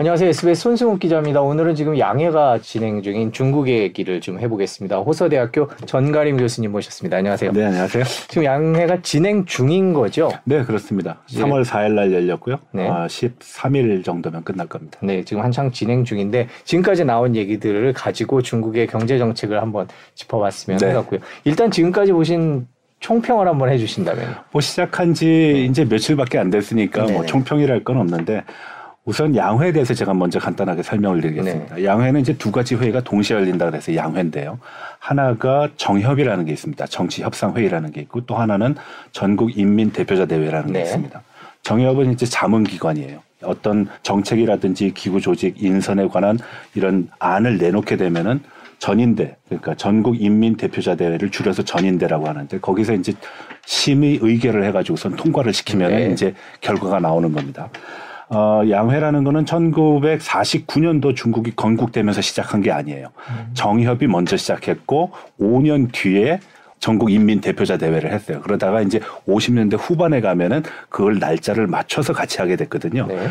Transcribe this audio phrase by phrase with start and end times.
[0.00, 0.28] 안녕하세요.
[0.28, 1.40] SBS 손승욱 기자입니다.
[1.42, 4.98] 오늘은 지금 양해가 진행 중인 중국의 얘기를 좀 해보겠습니다.
[4.98, 7.16] 호서대학교 전가림 교수님 모셨습니다.
[7.16, 7.50] 안녕하세요.
[7.50, 8.04] 네, 안녕하세요.
[8.28, 10.30] 지금 양해가 진행 중인 거죠?
[10.44, 11.18] 네, 그렇습니다.
[11.34, 11.40] 예.
[11.40, 12.60] 3월 4일 날 열렸고요.
[12.70, 12.88] 네.
[12.88, 15.00] 아, 13일 정도면 끝날 겁니다.
[15.02, 20.90] 네, 지금 한창 진행 중인데 지금까지 나온 얘기들을 가지고 중국의 경제 정책을 한번 짚어봤으면 네.
[20.90, 21.18] 해갖고요.
[21.42, 22.68] 일단 지금까지 보신
[23.00, 24.36] 총평을 한번 해주신다면.
[24.52, 27.14] 뭐 시작한 지 이제 며칠밖에 안 됐으니까 뭐 네.
[27.14, 27.26] 네네.
[27.26, 28.44] 총평이랄 건 없는데
[29.08, 31.76] 우선 양회에 대해서 제가 먼저 간단하게 설명을 드리겠습니다.
[31.76, 31.84] 네.
[31.86, 34.58] 양회는 이제 두 가지 회의가 동시에 열린다 그래서 양회인데요.
[34.98, 36.84] 하나가 정협이라는 게 있습니다.
[36.84, 38.74] 정치협상회의라는 게 있고 또 하나는
[39.12, 40.82] 전국인민대표자대회라는 게 네.
[40.82, 41.22] 있습니다.
[41.62, 43.20] 정협은 이제 자문기관이에요.
[43.44, 46.38] 어떤 정책이라든지 기구 조직 인선에 관한
[46.74, 48.42] 이런 안을 내놓게 되면은
[48.78, 53.14] 전인대 그러니까 전국 인민 대표자 대회를 줄여서 전인대라고 하는데 거기서 이제
[53.64, 56.04] 심의 의결을 해가지고선 통과를 시키면 네.
[56.04, 57.70] 은 이제 결과가 나오는 겁니다.
[58.30, 63.08] 어, 양회라는 거는 1949년도 중국이 건국되면서 시작한 게 아니에요.
[63.54, 66.40] 정협이 먼저 시작했고 5년 뒤에
[66.78, 68.40] 전국 인민 대표자 대회를 했어요.
[68.42, 73.06] 그러다가 이제 50년대 후반에 가면은 그걸 날짜를 맞춰서 같이 하게 됐거든요.
[73.06, 73.28] 네.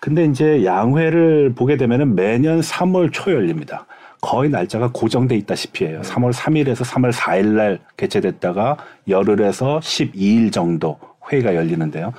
[0.00, 3.86] 근데 이제 양회를 보게 되면은 매년 3월 초 열립니다.
[4.20, 6.00] 거의 날짜가 고정돼 있다시피 해요.
[6.02, 8.76] 3월 3일에서 3월 4일 날 개최됐다가
[9.08, 10.98] 열흘에서 12일 정도
[11.30, 12.12] 회의가 열리는데요.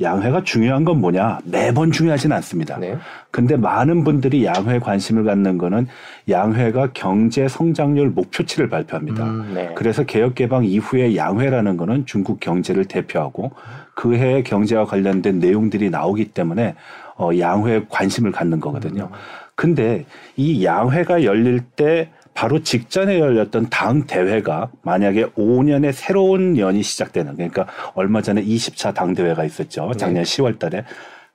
[0.00, 1.38] 양회가 중요한 건 뭐냐?
[1.44, 2.78] 매번 중요하진 않습니다.
[2.78, 2.96] 네.
[3.30, 5.86] 근데 많은 분들이 양회에 관심을 갖는 거는
[6.28, 9.24] 양회가 경제 성장률 목표치를 발표합니다.
[9.24, 9.72] 음, 네.
[9.76, 13.52] 그래서 개혁 개방 이후에 양회라는 거는 중국 경제를 대표하고
[13.94, 16.74] 그 해의 경제와 관련된 내용들이 나오기 때문에
[17.16, 19.10] 어 양회에 관심을 갖는 거거든요.
[19.54, 20.04] 근데
[20.36, 27.66] 이 양회가 열릴 때 바로 직전에 열렸던 당 대회가 만약에 5년의 새로운 년이 시작되는 그러니까
[27.94, 29.92] 얼마 전에 20차 당 대회가 있었죠.
[29.96, 30.84] 작년 10월 달에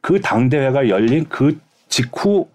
[0.02, 2.48] 그 당 대회가 열린 그 직후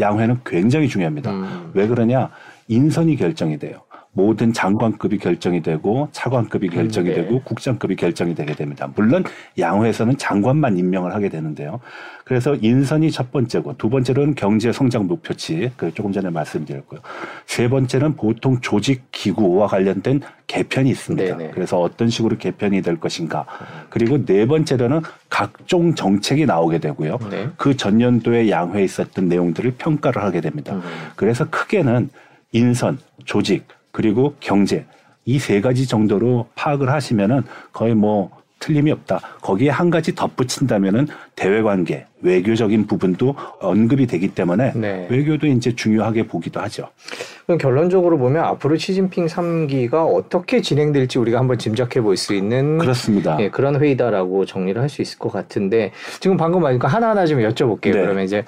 [0.00, 1.30] 양회는 굉장히 중요합니다.
[1.30, 1.70] 음.
[1.74, 2.30] 왜 그러냐?
[2.68, 3.82] 인선이 결정이 돼요.
[4.18, 7.22] 모든 장관급이 결정이 되고 차관급이 결정이 음, 네.
[7.22, 8.90] 되고 국장급이 결정이 되게 됩니다.
[8.96, 9.22] 물론
[9.56, 11.78] 양회에서는 장관만 임명을 하게 되는데요.
[12.24, 16.98] 그래서 인선이 첫 번째고 두 번째로는 경제 성장 목표치 그 조금 전에 말씀드렸고요.
[17.46, 21.36] 세 번째는 보통 조직 기구와 관련된 개편이 있습니다.
[21.36, 21.52] 네네.
[21.52, 23.46] 그래서 어떤 식으로 개편이 될 것인가.
[23.88, 27.18] 그리고 네 번째로는 각종 정책이 나오게 되고요.
[27.30, 27.50] 네.
[27.56, 30.74] 그 전년도에 양회에 있었던 내용들을 평가를 하게 됩니다.
[30.74, 30.82] 음.
[31.14, 32.10] 그래서 크게는
[32.50, 34.86] 인선, 조직, 그리고 경제
[35.24, 37.42] 이 세 가지 정도로 파악을 하시면은
[37.72, 39.20] 거의 뭐 틀림이 없다.
[39.42, 45.06] 거기에 한 가지 덧붙인다면은 대외 관계, 외교적인 부분도 언급이 되기 때문에 네.
[45.10, 46.88] 외교도 이제 중요하게 보기도 하죠.
[47.46, 53.36] 그럼 결론적으로 보면 앞으로 시진핑 3기가 어떻게 진행될지 우리가 한번 짐작해 볼 수 있는 그렇습니다.
[53.40, 57.92] 예, 그런 회의다라고 정리를 할 수 있을 것 같은데 지금 방금 말니까 하나하나 좀 여쭤볼게요.
[57.94, 58.00] 네.
[58.02, 58.44] 그러면 이제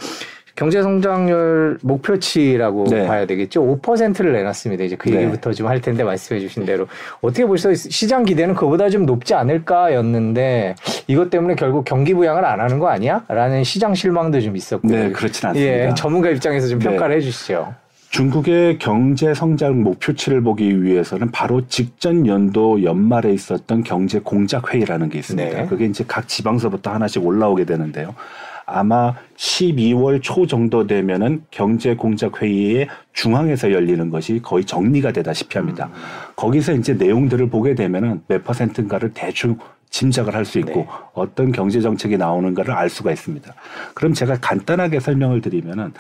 [0.57, 3.07] 경제 성장률 목표치라고 네.
[3.07, 3.63] 봐야 되겠죠.
[3.81, 4.85] 5%를 내놨습니다.
[4.85, 5.23] 이제 그 네.
[5.23, 6.87] 얘기부터 좀할 텐데 말씀해 주신 대로
[7.21, 10.75] 어떻게 벌써 시장 기대는 그보다 좀 높지 않을까였는데
[11.07, 13.25] 이것 때문에 결국 경기 부양을 안 하는 거 아니야?
[13.29, 14.89] 라는 시장 실망도 좀 있었고.
[14.89, 15.73] 네, 그렇진 않습니다.
[15.73, 16.89] 예, 전문가 입장에서 좀 네.
[16.89, 17.75] 평가를 해 주시죠.
[18.11, 25.21] 중국의 경제 성장 목표치를 보기 위해서는 바로 직전 연도 연말에 있었던 경제 공작 회의라는 게
[25.21, 25.63] 있습니다.
[25.63, 25.67] 네.
[25.67, 28.15] 그게 이제 각 지방서부터 하나씩 올라오게 되는데요.
[28.71, 35.91] 아마 12월 초 정도 되면은 경제 공작 회의의 중앙에서 열리는 것이 거의 정리가 되다시피 합니다.
[35.93, 36.01] 음.
[36.37, 39.59] 거기서 이제 내용들을 보게 되면은 몇 퍼센트인가를 대충
[39.91, 40.87] 짐작을 할 수 있고 네.
[41.15, 43.55] 어떤 경제 정책이 나오는가를 알 수가 있습니다.
[43.95, 45.93] 그럼 제가 간단하게 설명을 드리면은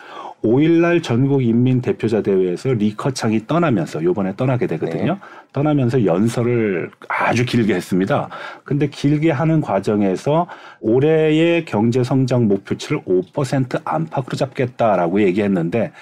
[0.42, 5.12] 5일날 전국 인민 대표자 대회에서 리커창이 떠나면서 요번에 떠나게 되거든요.
[5.12, 5.18] 네.
[5.52, 8.28] 떠나면서 연설을 아주 길게 했습니다.
[8.64, 10.46] 근데 길게 하는 과정에서
[10.80, 15.92] 올해의 경제 성장 목표치를 5% 안팎으로 잡겠다라고 얘기했는데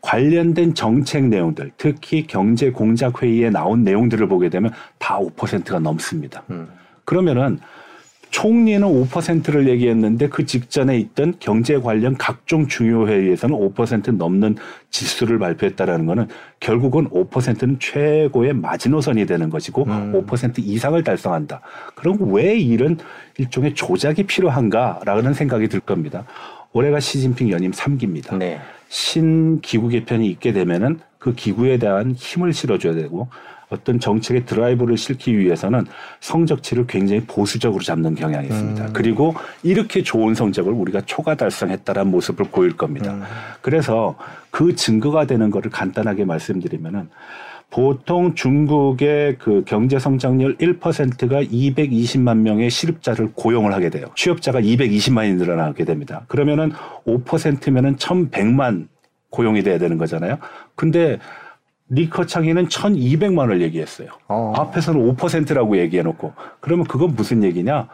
[0.00, 6.42] 관련된 정책 내용들, 특히 경제 공작 회의에 나온 내용들을 보게 되면 다 5%가 넘습니다.
[6.50, 6.66] 음.
[7.04, 7.58] 그러면은
[8.32, 14.56] 총리는 5%를 얘기했는데 그 직전에 있던 경제 관련 각종 중요 회의에서는 5% 넘는
[14.90, 16.28] 지수를 발표했다라는 거는
[16.58, 20.24] 결국은 5%는 최고의 마지노선이 되는 것이고 음.
[20.26, 21.60] 5% 이상을 달성한다.
[21.94, 22.98] 그럼 왜 이런
[23.36, 26.24] 일종의 조작이 필요한가라는 생각이 들 겁니다.
[26.72, 28.38] 올해가 시진핑 연임 3기입니다.
[28.38, 28.60] 네.
[28.88, 33.28] 신기구 개편이 있게 되면은 그 기구에 대한 힘을 실어줘야 되고
[33.72, 35.86] 어떤 정책의 드라이브를 싣기 위해서는
[36.20, 38.84] 성적치를 굉장히 보수적으로 잡는 경향이 있습니다.
[38.84, 38.92] 음.
[38.92, 43.14] 그리고 이렇게 좋은 성적을 우리가 초과 달성했다라는 모습을 보일 겁니다.
[43.14, 43.22] 음.
[43.62, 44.16] 그래서
[44.50, 47.08] 그 증거가 되는 거를 간단하게 말씀드리면은
[47.70, 54.08] 보통 중국의 그 경제 성장률 1%가 220만 명의 실업자를 고용을 하게 돼요.
[54.14, 56.24] 취업자가 220만이 늘어나게 됩니다.
[56.28, 56.72] 그러면은
[57.06, 58.88] 5%면은 1,100만
[59.30, 60.36] 고용이 돼야 되는 거잖아요.
[60.74, 61.18] 근데
[61.92, 64.08] 리커창이는 1,200만 원을 얘기했어요.
[64.28, 64.52] 어.
[64.56, 67.88] 앞에서는 5%라고 얘기해 놓고 그러면 그건 무슨 얘기냐?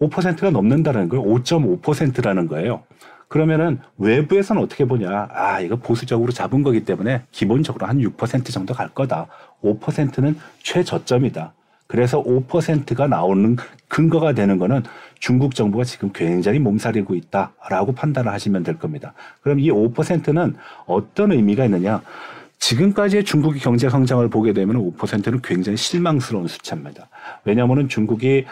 [0.00, 1.24] 5%가 넘는다는 거예요.
[1.24, 2.82] 5.5%라는 거예요.
[3.28, 5.28] 그러면은 외부에서는 어떻게 보냐.
[5.32, 9.26] 아, 이거 보수적으로 잡은 거기 때문에 기본적으로 한 6% 정도 갈 거다.
[9.62, 11.54] 5%는 최저점이다.
[11.88, 13.56] 그래서 5%가 나오는
[13.88, 14.82] 근거가 되는 거는
[15.18, 19.14] 중국 정부가 지금 굉장히 몸살이고 있다라고 판단을 하시면 될 겁니다.
[19.40, 22.02] 그럼 이 5%는 어떤 의미가 있느냐?
[22.58, 27.08] 지금까지의 중국의 경제 성장을 보게 되면 5%는 굉장히 실망스러운 숫자입니다.
[27.44, 28.44] 왜냐하면 중국이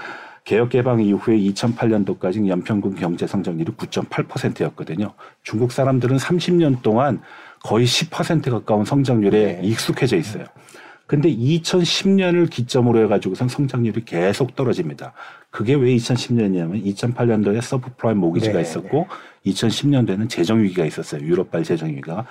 [0.45, 5.15] 개혁 개방 이후에 2008년도까지 연평균 경제 성장률이 9.8%였거든요.
[5.43, 7.23] 중국 사람들은 30년 동안
[7.63, 9.61] 거의 10% 가까운 성장률에 네.
[9.63, 10.45] 익숙해져 있어요.
[11.07, 15.13] 근데 2010년을 기점으로 해가지고선 성장률이 계속 떨어집니다.
[15.51, 19.07] 그게 왜 2010년이냐면 2008년도에 서브프라임 모기지가 네, 있었고
[19.45, 19.53] 네.
[19.53, 21.23] 2010년도에는 재정 위기가 있었어요.
[21.23, 22.27] 유럽발 재정 위기가.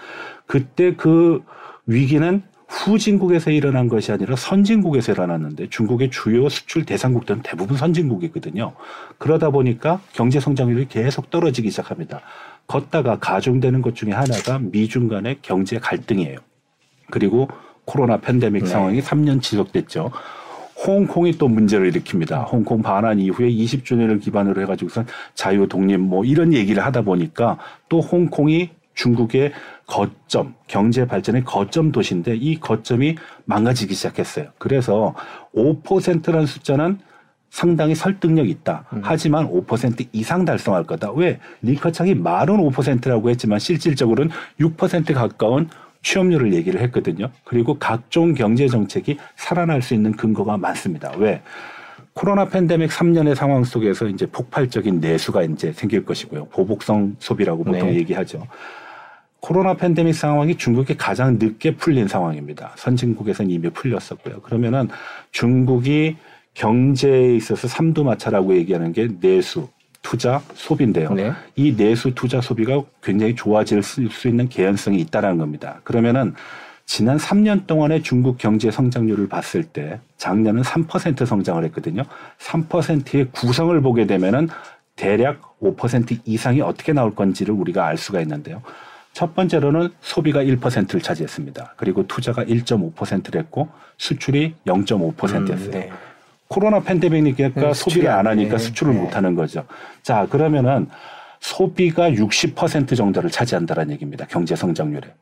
[0.45, 1.43] 그때 그
[1.85, 8.73] 위기는 후진국에서 일어난 것이 아니라 선진국에서 일어났는데 중국의 주요 수출 대상국들은 대부분 선진국이거든요.
[9.17, 12.21] 그러다 보니까 경제 성장률이 계속 떨어지기 시작합니다.
[12.67, 16.39] 걷다가 가중되는 것 중에 하나가 미중 간의 경제 갈등이에요.
[17.11, 17.47] 그리고
[17.85, 18.69] 코로나 팬데믹 네.
[18.69, 20.11] 상황이 3년 지속됐죠.
[20.85, 22.51] 홍콩이 또 문제를 일으킵니다.
[22.51, 27.57] 홍콩 반환 이후에 20주년을 기반으로 해가지고선 자유 독립 뭐 이런 얘기를 하다 보니까
[27.87, 29.51] 또 홍콩이 중국의
[29.85, 34.47] 거점, 경제 발전의 거점 도시인데 이 거점이 망가지기 시작했어요.
[34.57, 35.13] 그래서
[35.55, 36.99] 5%라는 숫자는
[37.49, 38.85] 상당히 설득력 있다.
[38.93, 39.01] 음.
[39.03, 41.11] 하지만 5% 이상 달성할 거다.
[41.11, 41.39] 왜?
[41.61, 45.69] 리커창이 말은 5%라고 했지만 실질적으로는 6% 가까운
[46.01, 47.29] 취업률을 얘기를 했거든요.
[47.43, 51.11] 그리고 각종 경제 정책이 살아날 수 있는 근거가 많습니다.
[51.17, 51.41] 왜?
[52.13, 56.45] 코로나 팬데믹 3년의 상황 속에서 이제 폭발적인 내수가 이제 생길 것이고요.
[56.45, 57.95] 보복성 소비라고 보통 네.
[57.95, 58.47] 얘기하죠.
[59.43, 62.71] 코로나 팬데믹 상황이 중국이 가장 늦게 풀린 상황입니다.
[62.77, 64.39] 선진국에서는 이미 풀렸었고요.
[64.39, 64.87] 그러면은
[65.31, 66.15] 중국이
[66.53, 69.67] 경제에 있어서 삼두마차라고 얘기하는 게 내수,
[70.01, 71.13] 투자, 소비인데요.
[71.13, 71.33] 네.
[71.57, 75.81] 이 내수, 투자, 소비가 굉장히 좋아질 수 있는 개연성이 있다라는 겁니다.
[75.83, 76.35] 그러면은
[76.85, 82.03] 지난 3년 동안의 중국 경제 성장률을 봤을 때 작년은 3% 성장을 했거든요.
[82.39, 84.47] 3%의 구성을 보게 되면은
[84.95, 88.61] 대략 5% 이상이 어떻게 나올 건지를 우리가 알 수가 있는데요.
[89.13, 91.75] 첫 번째로는 소비가 1%를 차지했습니다.
[91.77, 95.67] 그리고 투자가 1.5%를 했고 수출이 0.5%였어요.
[95.67, 95.91] 음, 네.
[96.47, 98.63] 코로나 팬데믹이니까 네, 소비를 안 하니까 네.
[98.63, 99.01] 수출을 네.
[99.01, 99.65] 못 하는 거죠.
[100.01, 100.89] 자, 그러면은
[101.39, 104.25] 소비가 60% 정도를 차지한다는 얘기입니다.
[104.27, 105.13] 경제 성장률에.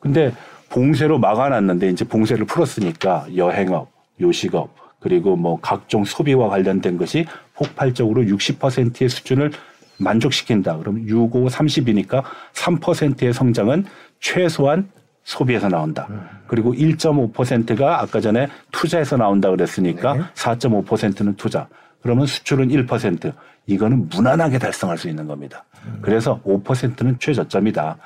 [0.00, 0.32] 근데
[0.70, 3.90] 봉쇄로 막아놨는데 이제 봉쇄를 풀었으니까 여행업,
[4.20, 9.52] 요식업, 그리고 뭐 각종 소비와 관련된 것이 폭발적으로 60%의 수준을
[9.98, 10.76] 만족시킨다.
[10.78, 12.22] 그러면 6, 5, 30이니까
[12.54, 13.84] 3%의 성장은
[14.20, 14.88] 최소한
[15.24, 16.06] 소비에서 나온다.
[16.10, 16.20] 음.
[16.46, 20.22] 그리고 1.5%가 아까 전에 투자에서 나온다 그랬으니까 네.
[20.34, 21.66] 4.5%는 투자.
[22.02, 23.32] 그러면 수출은 1%.
[23.66, 25.64] 이거는 무난하게 달성할 수 있는 겁니다.
[25.86, 25.98] 음.
[26.02, 27.96] 그래서 5%는 최저점이다.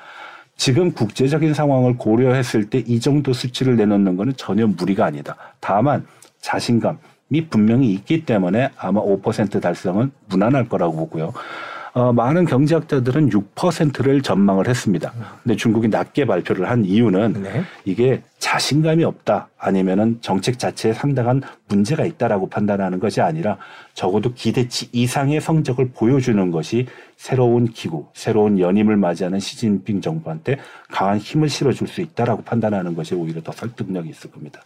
[0.57, 5.35] 지금 국제적인 상황을 고려했을 때 이 정도 수치를 내놓는 것은 전혀 무리가 아니다.
[5.59, 6.05] 다만
[6.41, 11.33] 자신감이 분명히 있기 때문에 아마 5% 달성은 무난할 거라고 보고요.
[11.93, 15.11] 어, 많은 경제학자들은 6%를 전망을 했습니다.
[15.43, 17.63] 근데 중국이 낮게 발표를 한 이유는 네.
[17.83, 23.57] 이게 자신감이 없다 아니면은 정책 자체에 상당한 문제가 있다라고 판단하는 것이 아니라
[23.93, 30.57] 적어도 기대치 이상의 성적을 보여주는 것이 새로운 기구, 새로운 연임을 맞이하는 시진핑 정부한테
[30.89, 34.61] 강한 힘을 실어줄 수 있다라고 판단하는 것이 오히려 더 설득력이 있을 겁니다.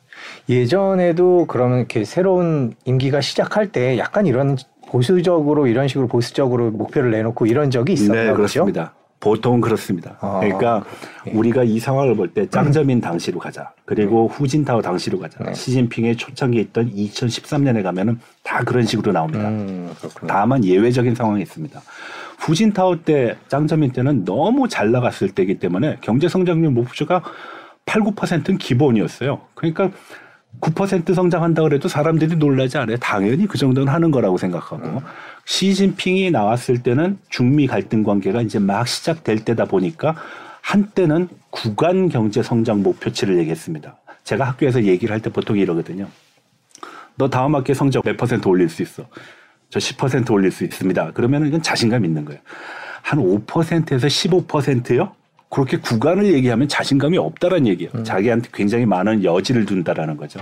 [0.47, 4.55] 예전에도 그러면 이렇게 새로운 임기가 시작할 때 약간 이런
[4.95, 8.93] 보수적으로 이런 식으로 보수적으로 목표를 내놓고 이런 적이 있었나 네, 그렇습니다.
[9.19, 10.17] 보통 그렇습니다.
[10.21, 10.85] 아, 그러니까
[11.25, 11.33] 네.
[11.33, 13.73] 우리가 이 상황을 볼 때 짱저민 당시로 가자.
[13.83, 14.37] 그리고 네.
[14.37, 15.43] 후진타오 당시로 가자.
[15.43, 15.53] 네.
[15.53, 19.49] 시진핑의 초창기에 있던 2013년에 가면은 다 그런 식으로 나옵니다.
[19.49, 19.91] 음,
[20.27, 21.81] 다만 예외적인 상황이 있습니다.
[22.39, 27.21] 후진타오 때 짱저민 때는 너무 잘 나갔을 때이기 때문에 경제 성장률 목표가
[27.85, 29.41] 8, 9%는 기본이었어요.
[29.55, 29.91] 그러니까
[30.61, 32.97] 9% 성장한다 그래도 사람들이 놀라지 않아요.
[32.97, 34.99] 당연히 그 정도는 하는 거라고 생각하고 음.
[35.45, 40.15] 시진핑이 나왔을 때는 중미 갈등 관계가 이제 막 시작될 때다 보니까
[40.61, 43.97] 한때는 구간 경제 성장 목표치를 얘기했습니다.
[44.23, 46.07] 제가 학교에서 얘기를 할 때 보통 이러거든요.
[47.15, 49.05] 너 다음 학기 성적 몇 퍼센트 올릴 수 있어?
[49.69, 51.11] 저 10% 올릴 수 있습니다.
[51.13, 52.41] 그러면 이건 자신감 있는 거예요.
[53.01, 55.13] 한 5%에서 15%요?
[55.49, 57.91] 그렇게 구간을 얘기하면 자신감이 없다라는 얘기예요.
[57.95, 58.03] 음.
[58.03, 60.39] 자기한테 굉장히 많은 여지를 둔다라는 거죠.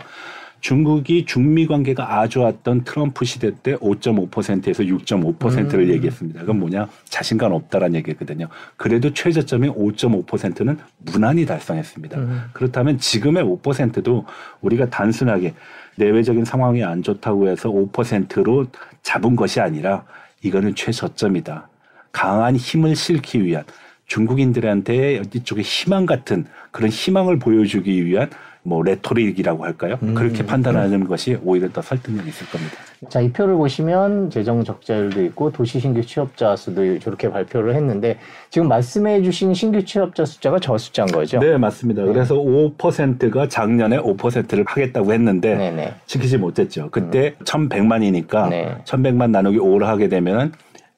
[0.64, 5.90] 중국이 중미 관계가 아주 좋았던 트럼프 시대 때 5.5%에서 6.5%를 음.
[5.90, 6.40] 얘기했습니다.
[6.40, 6.88] 그건 뭐냐?
[7.10, 8.48] 자신감 없다라는 얘기거든요.
[8.78, 12.18] 그래도 최저점인 5.5%는 무난히 달성했습니다.
[12.18, 12.44] 음.
[12.54, 14.26] 그렇다면 지금의 5%도
[14.62, 15.54] 우리가 단순하게
[15.98, 18.66] 내외적인 상황이 안 좋다고 해서 5%로
[19.02, 20.06] 잡은 것이 아니라
[20.44, 21.68] 이거는 최저점이다.
[22.14, 23.66] 강한 힘을 실기 위한
[24.08, 28.30] 중국인들한테 이쪽에 희망 같은 그런 희망을 보여주기 위한
[28.66, 29.98] 뭐 레토릭이라고 할까요?
[30.04, 30.14] 음.
[30.14, 32.74] 그렇게 판단하는 것이 오히려 더 설득력이 있을 겁니다.
[33.10, 38.18] 자, 이 표를 보시면 재정 적자율도 있고 도시 신규 취업자 수도 저렇게 발표를 했는데
[38.50, 41.40] 지금 말씀해 주신 신규 취업자 숫자가 저 숫자인 거죠?
[41.40, 42.04] 네, 맞습니다.
[42.06, 45.94] 그래서 5%가 작년에 5%를 하겠다고 했는데 네네.
[46.06, 46.88] 지키지 못했죠.
[46.90, 48.78] 그때 1,100만이니까 네.
[48.86, 50.54] 1,100만 나누기 5를 하게 되면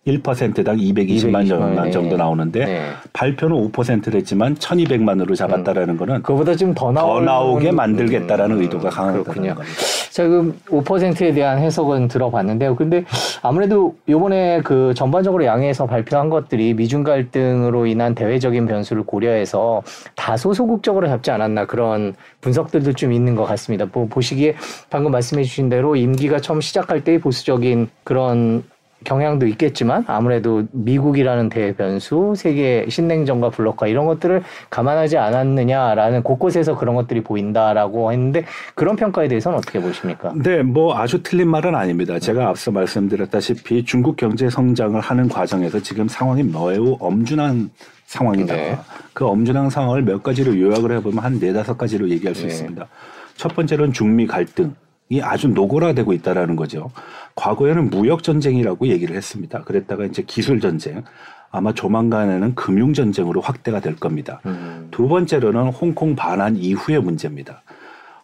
[0.06, 1.92] 1%당 220만 220만, 네.
[1.92, 2.82] 정도 나오는데 네.
[3.14, 9.24] 발표는 5%를 했지만 1,200만으로 잡았다라는 거는 그거보다 좀 더 나오게 음, 만들겠다라는 의도가 그렇군요.
[9.24, 9.76] 강하다는 겁니다.
[10.12, 12.76] 자, 그럼 5%에 대한 해석은 들어봤는데요.
[12.76, 13.04] 근데
[13.42, 19.82] 아무래도 요번에 그 전반적으로 양해에서 발표한 것들이 미중 갈등으로 인한 대외적인 변수를 고려해서
[20.16, 23.88] 다소 소극적으로 잡지 않았나 그런 분석들도 좀 있는 것 같습니다.
[23.92, 24.56] 뭐 보시기에
[24.90, 28.64] 방금 말씀해 주신 대로 임기가 처음 시작할 때의 보수적인 그런
[29.04, 37.22] 경향도 있겠지만 아무래도 미국이라는 대변수, 세계 신냉전과 블록화 이런 것들을 감안하지 않았느냐라는 곳곳에서 그런 것들이
[37.22, 40.34] 보인다라고 했는데 그런 평가에 대해서는 어떻게 보십니까?
[40.36, 42.20] 네, 뭐 아주 틀린 말은 아닙니다.
[42.20, 47.70] 제가 앞서 말씀드렸다시피 중국 경제 성장을 하는 과정에서 지금 상황이 매우 엄중한
[48.06, 48.56] 상황이다.
[48.56, 48.78] 네.
[49.14, 52.48] 그 엄중한 상황을 몇 가지로 요약을 해보면 한 네다섯 가지로 얘기할 수 네.
[52.48, 52.88] 있습니다.
[53.36, 56.92] 첫 번째로는 중미 갈등이 아주 노골화되고 있다라는 거죠.
[57.36, 59.64] 과거에는 무역 전쟁이라고 얘기를 했습니다.
[59.64, 61.04] 그랬다가 이제 기술 전쟁,
[61.52, 64.42] 아마 조만간에는 금융 전쟁으로 확대가 될 겁니다.
[64.46, 67.64] 음, 두 번째로는 홍콩 반환 이후의 문제입니다.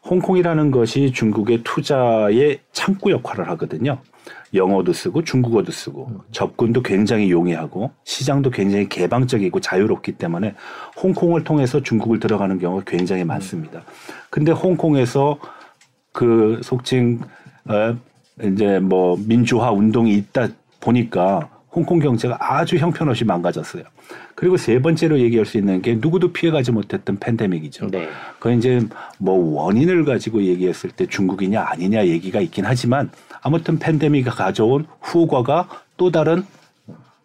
[0.03, 4.00] 홍콩이라는 것이 중국의 투자의 창구 역할을 하거든요.
[4.53, 10.56] 영어도 쓰고 중국어도 쓰고 접근도 굉장히 용이하고 시장도 굉장히 개방적이고 자유롭기 때문에
[11.01, 13.84] 홍콩을 통해서 중국을 들어가는 경우가 굉장히 많습니다.
[14.30, 15.38] 근데 홍콩에서
[16.12, 17.22] 그 속칭
[17.65, 17.96] 어,
[18.44, 23.84] 이제 뭐 민주화 운동이 있다 보니까 홍콩 경제가 아주 형편없이 망가졌어요.
[24.36, 27.88] 그리고 세 번째로 얘기할 수 있는 게 누구도 피해가지 못했던 팬데믹이죠.
[27.92, 28.10] 네.
[28.40, 28.82] 그 이제
[29.18, 33.10] 뭐 원인을 가지고 얘기했을 때 중국이냐 아니냐 얘기가 있긴 하지만
[33.42, 36.44] 아무튼 팬데믹이 가져온 후과가 또 다른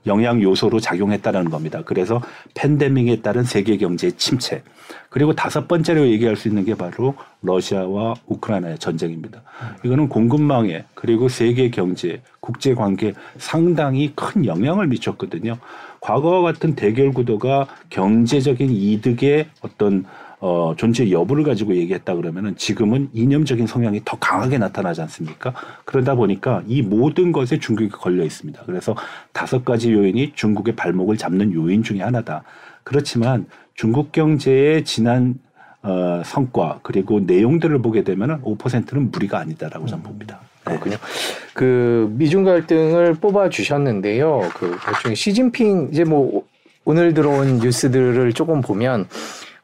[0.07, 1.83] 영향 요소로 작용했다는 겁니다.
[1.85, 2.23] 그래서
[2.55, 4.63] 팬데믹에 따른 세계 경제 침체.
[5.11, 9.43] 그리고 다섯 번째로 얘기할 수 있는 게 바로 러시아와 우크라이나의 전쟁입니다.
[9.85, 15.59] 이거는 공급망에 그리고 세계 경제, 국제 관계에 상당히 큰 영향을 미쳤거든요.
[16.01, 20.05] 과거와 같은 대결 구도가 경제적인 이득의 어떤
[20.39, 25.55] 어, 존재 여부를 가지고 얘기했다 그러면은 지금은 이념적인 성향이 더 강하게 나타나지 않습니까?
[25.85, 28.63] 그러다 보니까 이 모든 것에 중국이 걸려 있습니다.
[28.67, 28.95] 그래서
[29.33, 32.43] 다섯 가지 요인이 중국의 발목을 잡는 요인 중에 하나다.
[32.85, 35.39] 그렇지만 중국 경제의 지난
[35.83, 40.41] 어, 성과 그리고 내용들을 보게 되면은 5%는 무리가 아니다라고 저는 봅니다.
[40.67, 40.73] 네.
[40.73, 40.97] 그렇군요.
[41.55, 44.51] 그 미중 갈등을 뽑아 주셨는데요.
[44.55, 46.45] 그 대충 시진핑 이제 뭐
[46.85, 49.07] 오늘 들어온 뉴스들을 조금 보면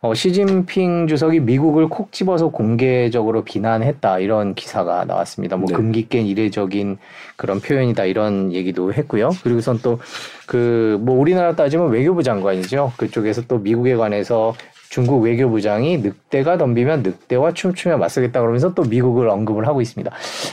[0.05, 5.57] 어, 시진핑 주석이 미국을 콕 집어서 공개적으로 비난했다 이런 기사가 나왔습니다.
[5.57, 5.75] 뭐 네.
[5.77, 6.99] 금기 깬 이례적인
[7.37, 9.31] 그런 표현이다 이런 얘기도 했고요.
[9.45, 9.99] 그리고선 또
[10.47, 12.93] 그 뭐 우리나라 따지면 외교부 장관이죠.
[12.97, 14.55] 그쪽에서 또 미국에 관해서
[14.91, 20.11] 중국 외교부장이 늑대가 덤비면 늑대와 춤추며 맞서겠다 그러면서 또 미국을 언급을 하고 있습니다.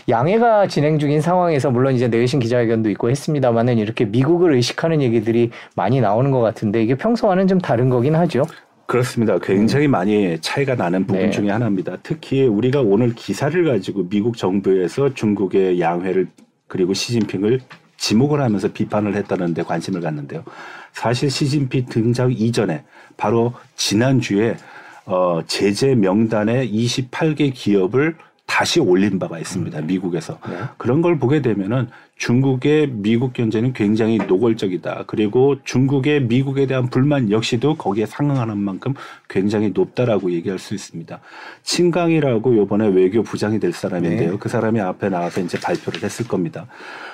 [0.08, 6.00] 양해가 진행 중인 상황에서 물론 이제 내외신 기자회견도 있고 했습니다만은 이렇게 미국을 의식하는 얘기들이 많이
[6.00, 8.44] 나오는 것 같은데 이게 평소와는 좀 다른 거긴 하죠.
[8.90, 9.38] 그렇습니다.
[9.38, 11.30] 굉장히 많이 차이가 나는 부분 네.
[11.30, 11.98] 중에 하나입니다.
[12.02, 16.28] 특히 우리가 오늘 기사를 가지고 미국 정부에서 중국의 양회를
[16.68, 17.60] 그리고 시진핑을
[17.98, 20.44] 지목을 하면서 비판을 했다는 데 관심을 갖는데요.
[20.92, 22.84] 사실 시진핑 등장 이전에
[23.16, 24.58] 바로 지난주에
[25.06, 28.16] 어, 제재 명단에 28개 기업을
[28.48, 29.82] 다시 올린 바가 있습니다.
[29.82, 30.40] 미국에서.
[30.50, 30.58] 네.
[30.78, 35.06] 그런 걸 보게 되면은 중국의 미국 견제는 굉장히 노골적이다.
[35.08, 38.94] 그리고 중국의 미국에 대한 불만 역시도 거기에 상응하는 만큼
[39.30, 41.18] 굉장히 높다라고 얘기할 수 있습니다.
[41.64, 44.32] 친강이라고 요번에 외교 부장이 될 사람인데요.
[44.32, 44.38] 네.
[44.38, 46.68] 그 사람이 앞에 나와서 이제 발표를 했을 겁니다.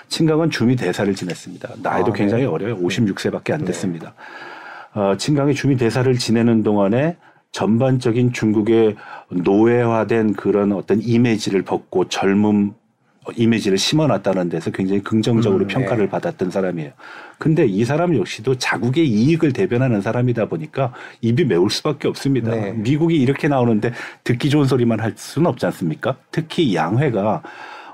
[0.07, 1.75] 친강은 주미 대사를 지냈습니다.
[1.83, 2.49] 나이도 아, 굉장히 네.
[2.49, 2.75] 어려요.
[2.79, 4.15] 56세밖에 안 됐습니다.
[4.95, 7.17] 어, 친강이 주미 대사를 지내는 동안에
[7.51, 8.95] 전반적인 중국의
[9.29, 12.73] 노예화된 그런 어떤 이미지를 벗고 젊음
[13.35, 16.09] 이미지를 심어놨다는 데서 굉장히 긍정적으로 음, 평가를 네.
[16.09, 16.91] 받았던 사람이에요.
[17.37, 22.51] 근데 이 사람 역시도 자국의 이익을 대변하는 사람이다 보니까 입이 매울 수밖에 없습니다.
[22.51, 22.71] 네.
[22.71, 23.91] 미국이 이렇게 나오는데
[24.23, 26.17] 듣기 좋은 소리만 할 수는 없지 않습니까?
[26.31, 27.43] 특히 양회가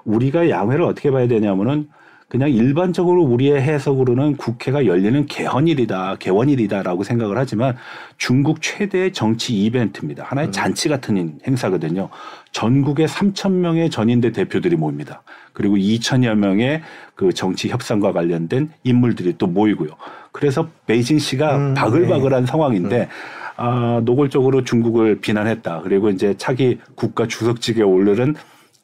[0.04, 1.88] 우리가 양회를 어떻게 봐야 되냐면은
[2.32, 7.76] 그냥 일반적으로 우리의 해석으로는 국회가 열리는 개헌일이다, 개원일이다라고 생각을 하지만
[8.18, 10.24] 중국 최대의 정치 이벤트입니다.
[10.24, 10.52] 하나의 음.
[10.54, 12.08] 잔치 같은 행사거든요.
[12.54, 15.24] 전국에 3천 명의 전인대 대표들이 모입니다.
[15.52, 16.82] 그리고 2천여 명의
[17.16, 19.90] 그 정치 협상과 관련된 인물들이 또 모이고요.
[20.32, 23.10] 그래서 베이징시가 음, 바글바글한 상황인데
[23.58, 25.82] 아, 노골적으로 중국을 비난했다.
[25.82, 28.36] 그리고 이제 차기 국가 주석직에 오르는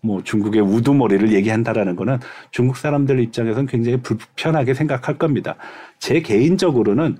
[0.01, 2.19] 뭐 중국의 우두머리를 얘기한다라는 거는
[2.51, 5.55] 중국 사람들 입장에서는 굉장히 불편하게 생각할 겁니다.
[5.99, 7.17] 제 개인적으로는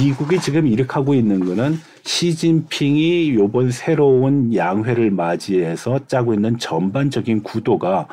[0.00, 8.08] 미국이 지금 일으키고 있는 거는 시진핑이 요번 새로운 양회를 맞이해서 짜고 있는 전반적인 구도가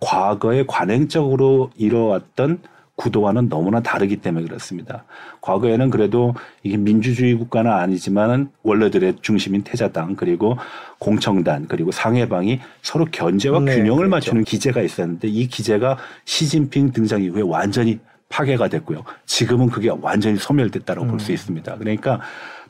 [0.00, 2.60] 과거에 관행적으로 이뤄왔던
[2.96, 5.04] 구도와는 너무나 다르기 때문에 그렇습니다.
[5.42, 10.56] 과거에는 그래도 이게 민주주의 국가는 아니지만 원래들의 중심인 태자당 그리고
[10.98, 14.10] 공청단 그리고 상해방이 서로 견제와 네, 균형을 그렇죠.
[14.10, 19.04] 맞추는 기제가 있었는데 이 기제가 시진핑 등장 이후에 완전히 파괴가 됐고요.
[19.26, 21.76] 지금은 그게 완전히 소멸됐다고 볼수 있습니다.
[21.76, 22.20] 그러니까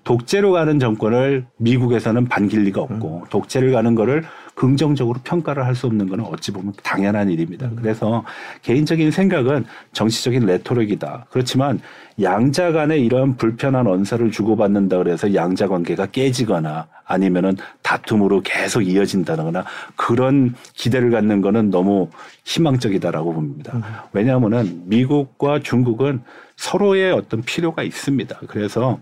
[0.05, 4.25] 독재로 가는 정권을 미국에서는 반길 리가 없고 독재를 가는 거를
[4.57, 7.69] 긍정적으로 평가를 할 수 없는 거는 어찌 보면 당연한 일입니다.
[7.77, 8.25] 그래서
[8.63, 11.27] 개인적인 생각은 정치적인 레토릭이다.
[11.29, 11.81] 그렇지만
[12.23, 20.55] 양자 간에 이런 불편한 언사를 주고받는다 그래서 양자 관계가 깨지거나 아니면은 다툼으로 계속 이어진다거나 그런
[20.73, 22.09] 기대를 갖는 거는 너무
[22.45, 24.09] 희망적이다라고 봅니다.
[24.15, 26.23] 왜냐하면은 미국과 중국은
[26.57, 28.41] 서로의 어떤 필요가 있습니다.
[28.49, 28.99] 그래서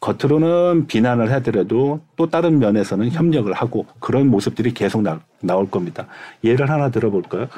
[0.00, 6.06] 겉으로는 비난을 하더라도 또 다른 면에서는 협력을 하고 그런 모습들이 계속 나, 나올 겁니다.
[6.42, 7.48] 예를 하나 들어볼까요?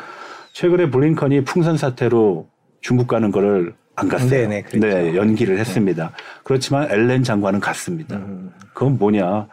[0.53, 2.49] 최근에 블링컨이 풍선 사태로
[2.81, 4.29] 중국 가는 거를 안 갔어요.
[4.29, 4.87] 네네, 그랬죠.
[4.87, 6.11] 네, 연기를 했습니다.
[6.43, 8.17] 그렇지만 엘렌 장관은 갔습니다.
[8.17, 8.51] 음.
[8.75, 9.47] 그건 뭐냐?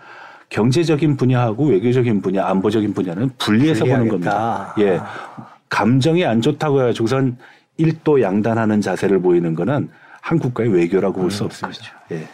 [0.49, 4.73] 경제적인 분야하고 외교적인 분야, 안보적인 분야는 분리해서 보는 겁니다.
[4.75, 4.81] 분리하겠다.
[4.81, 5.45] 예.
[5.69, 7.37] 감정이 안 좋다고 해가지고선
[7.77, 9.89] 일도 양단하는 자세를 보이는 거는
[10.21, 11.79] 한국과의 외교라고 볼 수 없습니다.
[12.11, 12.27] 예.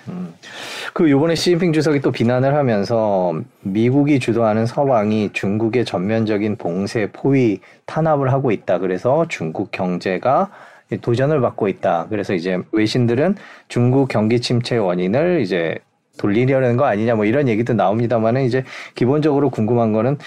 [0.94, 8.32] 그 요번에 시진핑 주석이 또 비난을 하면서 미국이 주도하는 서방이 중국의 전면적인 봉쇄, 포위, 탄압을
[8.32, 8.80] 하고 있다.
[8.80, 10.50] 그래서 중국 경제가
[11.02, 12.08] 도전을 받고 있다.
[12.10, 13.36] 그래서 이제 외신들은
[13.68, 15.78] 중국 경기 침체 원인을 이제
[16.18, 18.64] 돌리려는 거 아니냐 뭐 이런 얘기도 나옵니다만은 이제
[18.96, 20.18] 기본적으로 궁금한 거는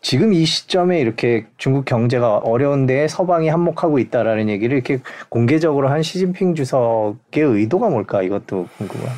[0.00, 6.54] 지금 이 시점에 이렇게 중국 경제가 어려운데 서방이 한몫하고 있다라는 얘기를 이렇게 공개적으로 한 시진핑
[6.54, 9.10] 주석의 의도가 뭘까 이것도 궁금해요.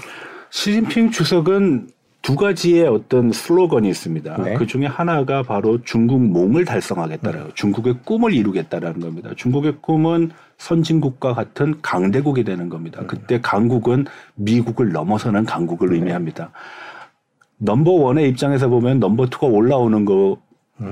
[0.50, 1.88] 시진핑 주석은
[2.22, 4.42] 두 가지의 어떤 슬로건이 있습니다.
[4.42, 4.54] 네.
[4.54, 9.30] 그 중에 하나가 바로 중국 몽을 달성하겠다라고 중국의 꿈을 이루겠다라는 겁니다.
[9.36, 13.02] 중국의 꿈은 선진국과 같은 강대국이 되는 겁니다.
[13.06, 14.04] 그때 강국은
[14.34, 16.50] 미국을 넘어서는 강국을 의미합니다.
[17.56, 20.38] 넘버 원의 입장에서 보면 넘버 투가 올라오는 거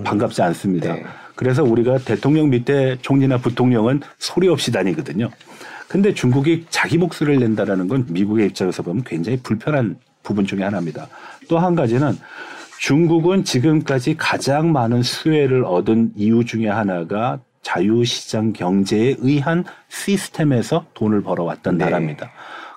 [0.04, 0.94] 반갑지 않습니다.
[0.94, 1.04] 네.
[1.34, 5.30] 그래서 우리가 대통령 밑에 총리나 부통령은 소리 없이 다니거든요.
[5.88, 11.08] 근데 중국이 자기 목소리를 낸다라는 건 미국의 입장에서 보면 굉장히 불편한 부분 중에 하나입니다.
[11.48, 12.12] 또 한 가지는
[12.80, 21.78] 중국은 지금까지 가장 많은 수혜를 얻은 이유 중에 하나가 자유시장 경제에 의한 시스템에서 돈을 벌어왔던
[21.78, 21.84] 네.
[21.84, 22.30] 나라입니다.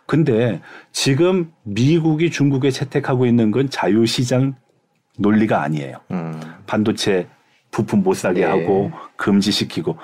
[0.08, 0.60] 근데
[0.91, 4.56] 지금 미국이 중국에 채택하고 있는 건 자유시장
[5.17, 5.97] 논리가 아니에요.
[6.12, 6.41] 음.
[6.65, 7.27] 반도체
[7.72, 8.46] 부품 못 사게 네.
[8.46, 9.98] 하고 금지시키고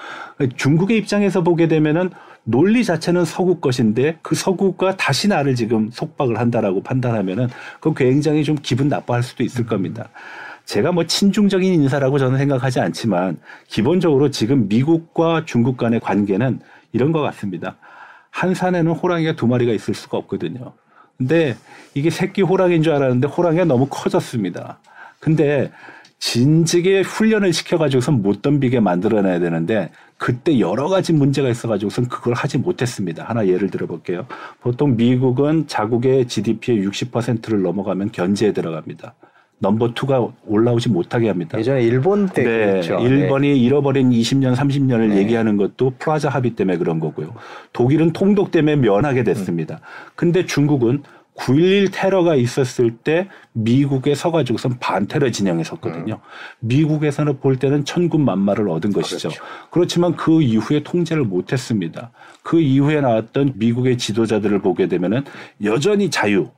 [0.56, 2.10] 중국의 입장에서 보게 되면은
[2.44, 8.58] 논리 자체는 서구 것인데 그 서구가 다시 나를 지금 속박을 한다라고 판단하면은 그건 굉장히 좀
[8.62, 10.10] 기분 나빠할 수도 있을 겁니다.
[10.64, 16.62] 제가 뭐 친중적인 인사라고 저는 생각하지 않지만 기본적으로 지금 미국과 중국 간의 관계는
[16.94, 17.76] 이런 것 같습니다.
[18.32, 20.74] 한 산에는 호랑이가 두 마리가 있을 수가 없거든요.
[21.18, 21.56] 근데
[21.94, 24.80] 이게 새끼 호랑이인 줄 알았는데 호랑이가 너무 커졌습니다.
[25.20, 25.72] 근데
[26.20, 33.24] 진즉에 훈련을 시켜가지고선 못 덤비게 만들어내야 되는데 그때 여러 가지 문제가 있어가지고선 그걸 하지 못했습니다.
[33.24, 34.26] 하나 예를 들어볼게요.
[34.62, 39.14] 보통 미국은 자국의 GDP의 60%를 넘어가면 견제에 들어갑니다.
[39.60, 41.58] number two가 올라오지 못하게 합니다.
[41.58, 43.00] 예전에 일본 때 네, 그랬죠.
[43.00, 45.18] 일본이 잃어버린 20년, 30년을 네.
[45.18, 47.34] 얘기하는 것도 플라자 합의 때문에 그런 거고요.
[47.74, 49.80] 독일은 통독 때문에 면하게 됐습니다.
[50.16, 51.02] 근데 중국은
[51.38, 56.20] 9.11 테러가 있었을 때 미국에 서가지고선 반테러 진영에 섰거든요.
[56.60, 59.30] 미국에서는 볼 때는 천군 만마를 얻은 것이죠.
[59.30, 59.44] 그렇죠.
[59.70, 62.12] 그렇지만 그 이후에 통제를 못했습니다.
[62.44, 65.26] 그 이후에 나왔던 미국의 지도자들을 보게 되면은
[65.64, 66.50] 여전히 자유,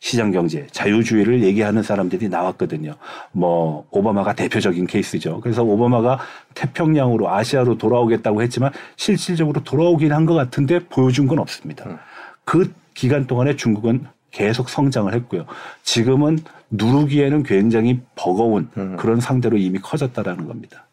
[0.00, 2.94] 시장 경제, 자유주의를 얘기하는 사람들이 나왔거든요.
[3.32, 5.40] 뭐 오바마가 대표적인 케이스죠.
[5.40, 6.18] 그래서 오바마가
[6.54, 12.00] 태평양으로 아시아로 돌아오겠다고 했지만 실질적으로 돌아오긴 한 것 같은데 보여준 건 없습니다.
[12.44, 15.44] 그 기간 동안에 중국은 계속 성장을 했고요.
[15.84, 16.40] 지금은
[16.72, 20.88] 누르기에는 굉장히 버거운 그런 상대로 이미 커졌다라는 겁니다.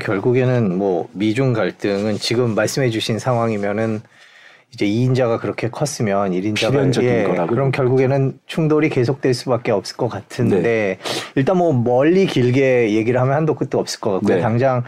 [0.00, 4.00] 결국에는 뭐 미중 갈등은 지금 말씀해 주신 상황이면은
[4.74, 10.98] 이제 2인자가 그렇게 컸으면 1인자가 필연적인 거라고 그럼 결국에는 충돌이 계속될 수밖에 없을 것 같은데
[11.36, 14.36] 일단 뭐 멀리 길게 얘기를 하면 한도 끝도 없을 것 같고요.
[14.38, 14.42] 네.
[14.42, 14.82] 당장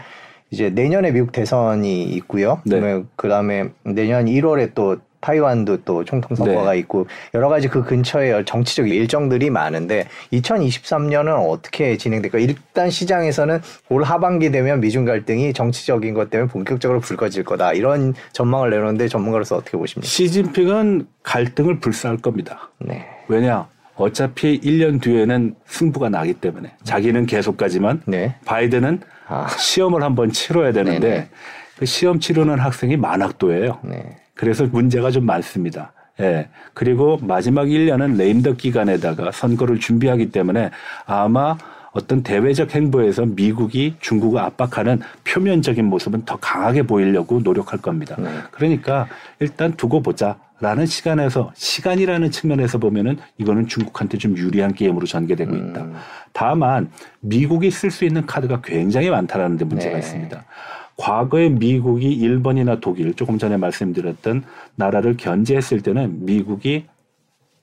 [0.51, 2.61] 이제 내년에 미국 대선이 있고요.
[2.65, 2.75] 네.
[2.75, 6.79] 그다음에 그다음에 내년 1월에 또 타이완도 또 총통 선거가 네.
[6.79, 12.39] 있고 여러 가지 그 근처에 정치적 일정들이 많은데 2023년은 어떻게 진행될까?
[12.39, 18.69] 일단 시장에서는 올 하반기 되면 미중 갈등이 정치적인 것 때문에 본격적으로 불거질 거다 이런 전망을
[18.69, 20.07] 내놓는데 전문가로서 어떻게 보십니까?
[20.07, 22.71] 시진핑은 갈등을 불사할 겁니다.
[22.79, 23.05] 네.
[23.27, 23.67] 왜냐?
[23.95, 28.35] 어차피 1년 뒤에는 승부가 나기 때문에 자기는 계속 가지만 네.
[28.45, 29.47] 바이든은 아.
[29.49, 31.29] 시험을 한번 치러야 되는데.
[31.79, 33.79] 그 시험 치르는 학생이 만학도예요.
[34.39, 34.45] 네.
[34.45, 35.91] 그래서 문제가 좀 많습니다.
[36.21, 36.49] 예.
[36.73, 40.69] 그리고 마지막 1년은 레임덕 기간에다가 선거를 준비하기 때문에
[41.05, 41.57] 아마
[41.91, 48.15] 어떤 대외적 행보에서 미국이 중국을 압박하는 표면적인 모습은 더 강하게 보이려고 노력할 겁니다.
[48.17, 48.29] 네.
[48.51, 49.07] 그러니까
[49.39, 55.81] 일단 두고 보자 라는 시간에서 시간이라는 측면에서 보면은 이거는 중국한테 좀 유리한 게임으로 전개되고 있다.
[55.81, 55.95] 음.
[56.33, 59.99] 다만 미국이 쓸 수 있는 카드가 굉장히 많다라는 데 문제가 네.
[59.99, 60.43] 있습니다.
[60.99, 64.43] 과거에 미국이 일본이나 독일 조금 전에 말씀드렸던
[64.75, 66.85] 나라를 견제했을 때는 미국이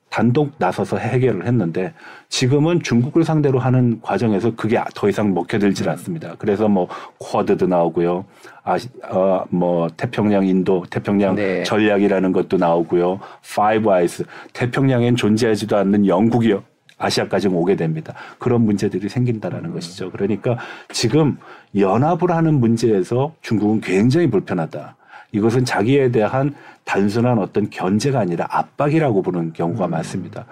[0.09, 1.93] 단독 나서서 해결을 했는데
[2.31, 5.35] 지금은 중국을 상대로 하는 과정에서 그게 더 이상 음.
[5.35, 6.37] 먹혀들질 않습니다.
[6.39, 8.25] 그래서 뭐 Quad도 나오고요.
[8.65, 8.79] 아,
[9.11, 11.63] 어, 뭐 태평양 인도 태평양 네.
[11.65, 13.21] 전략이라는 것도 나오고요.
[13.55, 14.25] Five Eyes
[14.55, 16.63] 태평양엔 존재하지도 않는 영국이요.
[16.99, 18.15] 아시아까지 오게 됩니다.
[18.39, 20.11] 그런 문제들이 생긴다라는 것이죠.
[20.11, 20.57] 그러니까
[20.91, 21.37] 지금
[21.75, 24.97] 연합을 하는 문제에서 중국은 굉장히 불편하다.
[25.33, 30.47] 이것은 자기에 대한 단순한 어떤 견제가 아니라 압박이라고 보는 경우가 많습니다.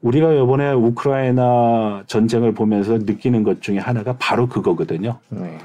[0.00, 5.18] 우리가 이번에 우크라이나 전쟁을 보면서 느끼는 것 중에 하나가 바로 그거거든요.
[5.28, 5.58] 네.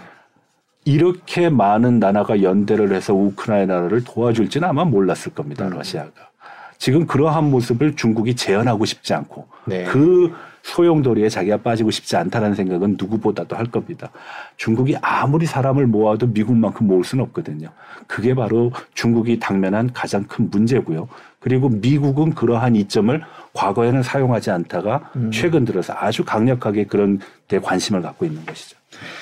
[0.85, 5.67] 이렇게 많은 나라가 연대를 해서 우크라이나를 도와줄지는 아마 몰랐을 겁니다.
[5.67, 5.71] 음.
[5.71, 6.29] 러시아가.
[6.77, 9.83] 지금 그러한 모습을 중국이 재현하고 싶지 않고 네.
[9.83, 14.09] 그 소용돌이에 자기가 빠지고 싶지 않다는 생각은 누구보다도 할 겁니다.
[14.57, 17.69] 중국이 아무리 사람을 모아도 미국만큼 모을 수는 없거든요.
[18.07, 21.07] 그게 바로 중국이 당면한 가장 큰 문제고요.
[21.39, 23.21] 그리고 미국은 그러한 이점을
[23.53, 25.31] 과거에는 사용하지 않다가 음.
[25.31, 28.77] 최근 들어서 아주 강력하게 그런 데 관심을 갖고 있는 것이죠.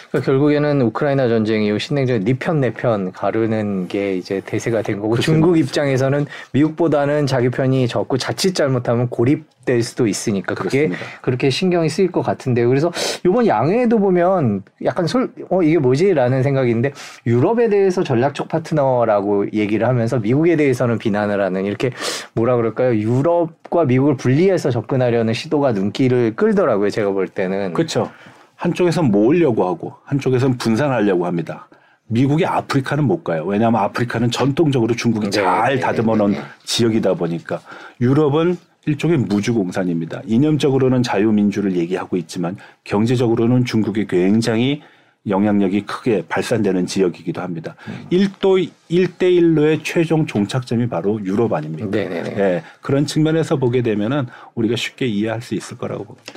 [0.09, 5.31] 그러니까 결국에는 우크라이나 전쟁이 후 신냉전 니편 내편 가르는 게 이제 대세가 된 거고 그렇죠.
[5.31, 11.19] 중국 입장에서는 미국보다는 자기 편이 적고 자칫 잘못하면 고립될 수도 있으니까 그게 그렇습니다.
[11.21, 12.69] 그렇게 신경이 쓰일 것 같은데요.
[12.69, 12.91] 그래서
[13.25, 16.93] 이번 양회에도 보면 약간 솔, 어, 이게 뭐지라는 생각인데
[17.25, 21.91] 유럽에 대해서 전략적 파트너라고 얘기를 하면서 미국에 대해서는 비난을 하는 이렇게
[22.33, 22.95] 뭐라 그럴까요?
[22.95, 26.89] 유럽과 미국을 분리해서 접근하려는 시도가 눈길을 끌더라고요.
[26.89, 27.73] 제가 볼 때는.
[27.73, 28.11] 그렇죠.
[28.55, 31.67] 한쪽에선 모으려고 하고 한쪽에선 분산하려고 합니다.
[32.07, 33.43] 미국이 아프리카는 못 가요.
[33.45, 36.43] 왜냐하면 아프리카는 전통적으로 중국이 네, 잘 네, 다듬어 놓은 네, 네.
[36.63, 37.59] 지역이다 보니까
[38.01, 40.21] 유럽은 일종의 무주공산입니다.
[40.25, 44.81] 이념적으로는 자유민주를 얘기하고 있지만 경제적으로는 중국이 굉장히
[45.27, 47.75] 영향력이 크게 발산되는 지역이기도 합니다.
[47.87, 48.05] 음.
[48.09, 51.89] 일 1도 1대1로의 최종 종착점이 바로 유럽 아닙니까?
[51.89, 52.35] 네네네.
[52.37, 56.33] 예, 그런 측면에서 보게 되면은 우리가 쉽게 이해할 수 있을 거라고 봅니다.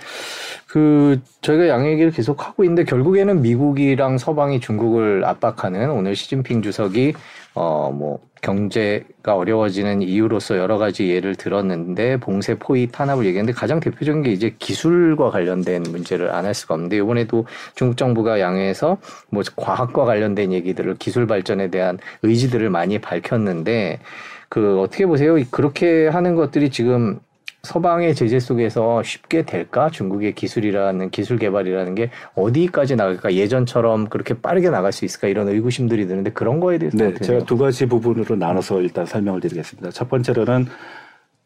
[0.66, 7.14] 그 저희가 양 얘기를 계속 하고 있는데 결국에는 미국이랑 서방이 중국을 압박하는 오늘 시진핑 주석이
[7.54, 14.22] 어 뭐 경제가 어려워지는 이유로서 여러 가지 예를 들었는데 봉쇄 포위 탄압을 얘기했는데 가장 대표적인
[14.22, 18.96] 게 이제 기술과 관련된 문제를 안 할 수가 없는데 이번에도 중국 정부가 양해해서
[19.30, 24.00] 뭐 과학과 관련된 얘기들을 기술 발전에 대한 의지들을 많이 밝혔는데
[24.48, 25.36] 그 어떻게 보세요?
[25.50, 27.20] 그렇게 하는 것들이 지금
[27.62, 29.90] 서방의 제재 속에서 쉽게 될까?
[29.90, 33.34] 중국의 기술이라는 기술 개발이라는 게 어디까지 나갈까?
[33.34, 35.28] 예전처럼 그렇게 빠르게 나갈 수 있을까?
[35.28, 37.44] 이런 의구심들이 드는데 그런 거에 대해서 네, 제가?
[37.44, 39.90] 두 가지 부분으로 나눠서 일단 설명을 드리겠습니다.
[39.90, 40.66] 첫 번째로는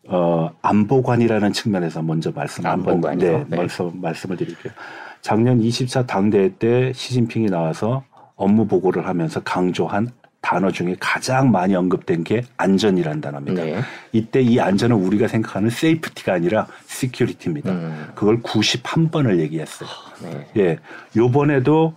[0.06, 3.00] 어, 안보관이라는 측면에서 먼저 말씀 한번?
[3.00, 3.56] 네, 네.
[3.56, 4.72] 말씀 말씀을 드릴게요.
[5.20, 8.04] 작년 24 당대회 때 시진핑이 나와서
[8.36, 10.10] 업무 보고를 하면서 강조한
[10.44, 13.64] 단어 중에 가장 많이 언급된 게 안전이라는 단어입니다.
[13.64, 13.80] 네.
[14.12, 17.72] 이때 이 안전은 우리가 생각하는 safety가 아니라 security입니다.
[17.72, 18.08] 음.
[18.14, 19.88] 그걸 91번을 얘기했어요.
[20.22, 20.46] 네.
[20.58, 20.78] 예.
[21.16, 21.94] 요번에도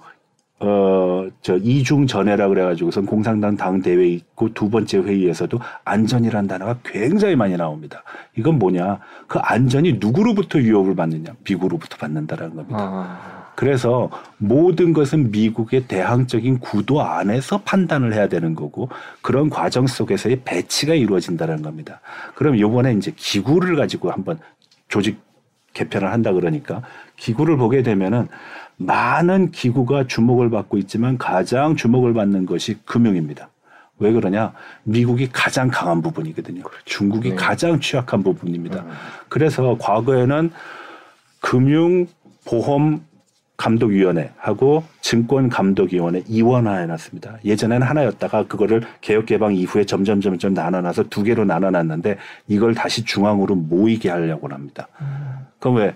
[0.59, 7.57] 어, 저 2중전회라 그래가지고선 공산당 당 대회 있고 두 번째 회의에서도 안전이란 단어가 굉장히 많이
[7.57, 8.01] 나옵니다.
[8.37, 8.99] 이건 뭐냐?
[9.27, 11.33] 그 안전이 누구로부터 유혹을 받느냐?
[11.47, 12.77] 미국으로부터 받는다라는 겁니다.
[12.79, 13.36] 아.
[13.57, 18.87] 그래서 모든 것은 미국의 대항적인 구도 안에서 판단을 해야 되는 거고
[19.23, 21.99] 그런 과정 속에서의 배치가 이루어진다는 겁니다.
[22.35, 24.37] 그럼 이번에 이제 기구를 가지고 한번
[24.89, 25.19] 조직
[25.73, 26.83] 개편을 한다 그러니까
[27.15, 28.27] 기구를 보게 되면은
[28.75, 33.49] 많은 기구가 주목을 받고 있지만 가장 주목을 받는 것이 금융입니다.
[33.97, 34.53] 왜 그러냐?
[34.83, 36.61] 미국이 가장 강한 부분이거든요.
[36.85, 37.35] 중국이 네.
[37.35, 38.85] 가장 취약한 부분입니다.
[39.29, 40.51] 그래서 과거에는
[41.41, 42.05] 금융
[42.45, 43.06] 보험
[43.57, 47.39] 감독위원회하고 증권감독위원회 이원화해놨습니다.
[47.43, 52.17] 예전에는 하나였다가 그거를 개혁개방 이후에 점점 점점 나눠놔서 두 개로 나눠놨는데
[52.47, 54.87] 이걸 다시 중앙으로 모이게 하려고 합니다.
[55.59, 55.95] 그럼 왜?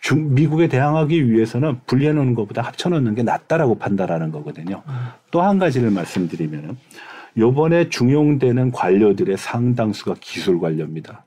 [0.00, 4.82] 중, 미국에 대항하기 위해서는 분리해놓는 것보다 합쳐놓는 게 낫다라고 판단하는 거거든요.
[5.30, 6.76] 또한 가지를 말씀드리면은
[7.36, 11.25] 요번에 중용되는 관료들의 상당수가 기술 관료입니다.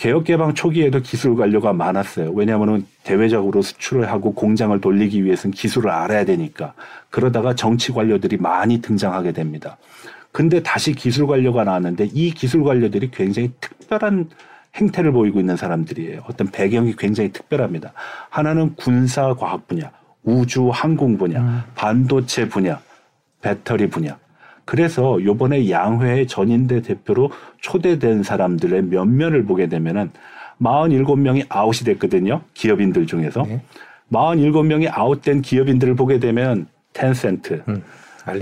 [0.00, 2.30] 개혁 개방 초기에도 기술 관료가 많았어요.
[2.30, 6.72] 왜냐하면 대외적으로 수출을 하고 공장을 돌리기 위해서는 기술을 알아야 되니까.
[7.10, 9.76] 그러다가 정치 관료들이 많이 등장하게 됩니다.
[10.32, 14.30] 근데 다시 기술 관료가 나왔는데 이 기술 관료들이 굉장히 특별한
[14.76, 16.22] 행태를 보이고 있는 사람들이에요.
[16.30, 17.92] 어떤 배경이 굉장히 특별합니다.
[18.30, 19.90] 하나는 군사 과학 분야,
[20.22, 22.80] 우주 항공 분야, 반도체 분야,
[23.42, 24.16] 배터리 분야.
[24.64, 30.10] 그래서 요번에 양회의 전인대 대표로 초대된 사람들의 면면을 보게 되면은
[30.62, 32.42] 47명이 아웃이 됐거든요.
[32.54, 33.42] 기업인들 중에서.
[33.44, 33.62] 네.
[34.12, 37.82] 47명이 아웃된 기업인들을 보게 되면 텐센트, 음.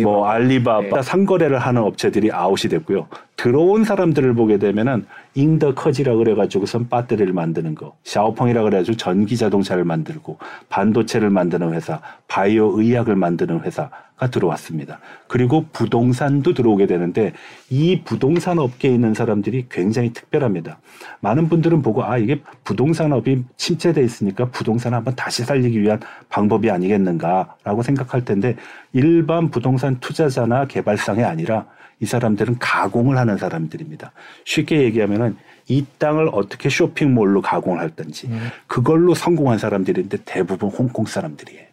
[0.03, 1.03] 뭐 알리바바 네.
[1.03, 3.07] 상거래를 하는 업체들이 아웃이 됐고요.
[3.37, 11.31] 들어온 사람들을 보게 되면은 잉더커지라 그래가지고선 배터리를 만드는 거, 샤오펑이라 그래가지고 전기 자동차를 만들고 반도체를
[11.31, 14.99] 만드는 회사, 바이오 의약을 만드는 회사 가 들어왔습니다.
[15.29, 17.33] 그리고 부동산도 들어오게 되는데
[17.71, 20.81] 이 부동산 업계에 있는 사람들이 굉장히 특별합니다.
[21.21, 26.01] 많은 분들은 보고 아 이게 부동산 업이 침체돼 있으니까 부동산 한번 다시 살리기 위한
[26.31, 28.57] 방법이 아니겠는가라고 생각할 텐데
[28.93, 31.67] 일반 부동산 투자자나 개발상이 아니라
[32.01, 34.11] 이 사람들은 가공을 하는 사람들입니다.
[34.45, 35.37] 쉽게 얘기하면은
[35.69, 38.31] 이 땅을 어떻게 쇼핑몰로 가공을 할든지
[38.67, 41.67] 그걸로 성공한 사람들인데 대부분 홍콩 사람들이에요.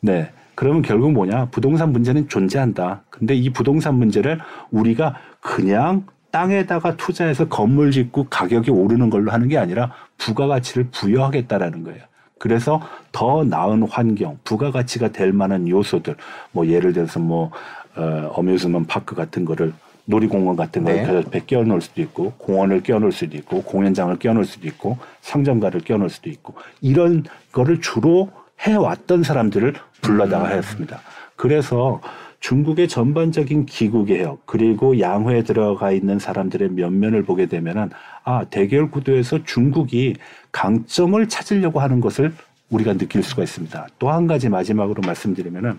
[0.00, 0.32] 네.
[0.54, 1.46] 그러면 결국 뭐냐?
[1.50, 3.02] 부동산 문제는 존재한다.
[3.10, 4.38] 근데 이 부동산 문제를
[4.70, 12.00] 우리가 그냥 땅에다가 투자해서 건물 짓고 가격이 오르는 걸로 하는 게 아니라 부가가치를 부여하겠다라는 거예요.
[12.38, 12.80] 그래서
[13.12, 16.16] 더 나은 환경, 부가가치가 될 만한 요소들,
[16.52, 17.50] 뭐 예를 들어서 뭐,
[17.96, 19.74] 어, 어뮤즈먼 파크 같은 거를
[20.06, 21.30] 놀이공원 같은 거를 네.
[21.30, 26.30] 배 끼워놓을 수도 있고, 공원을 끼워놓을 수도 있고, 공연장을 끼워놓을 수도 있고, 상점가를 끼워놓을 수도
[26.30, 28.30] 있고, 이런 거를 주로
[28.60, 31.00] 해왔던 사람들을 불러다가 했습니다.
[31.36, 32.00] 그래서
[32.40, 37.90] 중국의 전반적인 기구 개혁 그리고 양회에 들어가 있는 사람들의 면면을 보게 되면은
[38.24, 40.16] 아 대결 구도에서 중국이
[40.52, 42.32] 강점을 찾으려고 하는 것을
[42.70, 43.86] 우리가 느낄 수가 있습니다.
[43.98, 45.78] 또 한 가지 마지막으로 말씀드리면은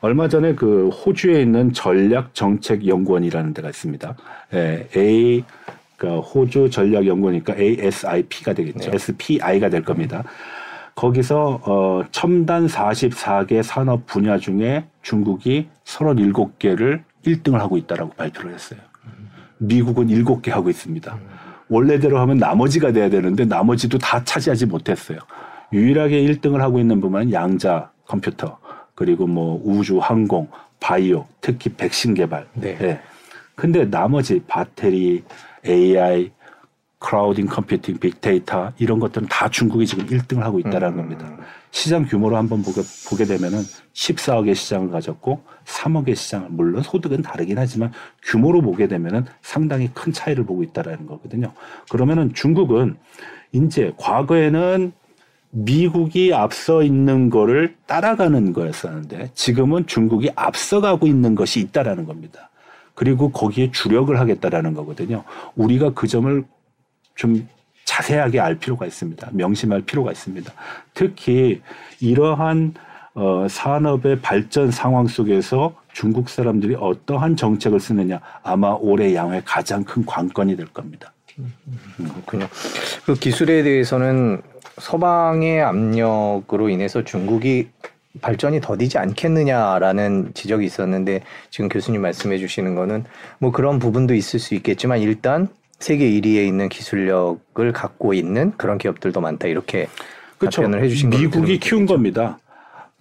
[0.00, 4.16] 얼마 전에 그 호주에 있는 전략 정책 연구원이라는 데가 있습니다.
[4.54, 5.44] 예, A
[5.96, 8.90] 그러니까 호주 전략 연구원이니까 ASIP가 되겠죠.
[8.94, 10.24] SPI가 될 겁니다.
[10.94, 18.80] 거기서 어 첨단 44개 산업 분야 중에 중국이 37개를 1등을 하고 있다라고 발표를 했어요.
[19.58, 21.18] 미국은 7개 하고 있습니다.
[21.68, 25.18] 원래대로 하면 나머지가 돼야 되는데 나머지도 다 차지하지 못했어요.
[25.72, 28.58] 유일하게 1등을 하고 있는 부분은 양자 컴퓨터
[28.94, 30.48] 그리고 뭐 우주 항공
[30.80, 32.46] 바이오 특히 백신 개발.
[32.54, 32.76] 네.
[32.80, 33.00] 예.
[33.54, 35.22] 근데 나머지 배터리
[35.66, 36.32] AI
[37.00, 41.34] clouding computing, 빅데이터 이런 것들은 다 중국이 지금 1등을 하고 있다는 겁니다.
[41.70, 43.62] 시장 규모로 한번 보게, 보게 되면은
[43.94, 47.90] 14억의 시장을 가졌고 3억의 시장을 물론 소득은 다르긴 하지만
[48.22, 51.52] 규모로 보게 되면은 상당히 큰 차이를 보고 있다라는 거거든요.
[51.88, 52.96] 그러면은 중국은
[53.52, 54.92] 이제 과거에는
[55.52, 62.50] 미국이 앞서 있는 거를 따라가는 거였었는데 지금은 중국이 앞서가고 있는 것이 있다라는 겁니다.
[62.94, 65.24] 그리고 거기에 주력을 하겠다라는 거거든요.
[65.56, 66.44] 우리가 그 점을
[67.20, 67.46] 좀
[67.84, 69.28] 자세하게 알 필요가 있습니다.
[69.32, 70.50] 명심할 필요가 있습니다.
[70.94, 71.60] 특히
[72.00, 72.72] 이러한
[73.12, 80.06] 어, 산업의 발전 상황 속에서 중국 사람들이 어떠한 정책을 쓰느냐 아마 올해 양회 가장 큰
[80.06, 81.12] 관건이 될 겁니다.
[81.96, 82.48] 그렇군요.
[83.04, 84.40] 그 기술에 대해서는
[84.78, 87.68] 서방의 압력으로 인해서 중국이
[88.22, 93.04] 발전이 더디지 않겠느냐라는 지적이 있었는데 지금 교수님 말씀해 주시는 거는
[93.38, 95.48] 뭐 그런 부분도 있을 수 있겠지만 일단
[95.80, 99.88] 세계 1위에 있는 기술력을 갖고 있는 그런 기업들도 많다 이렇게
[100.38, 100.62] 그렇죠.
[100.62, 102.38] 답변을 해주신 걸로 미국이 키운 겁니다.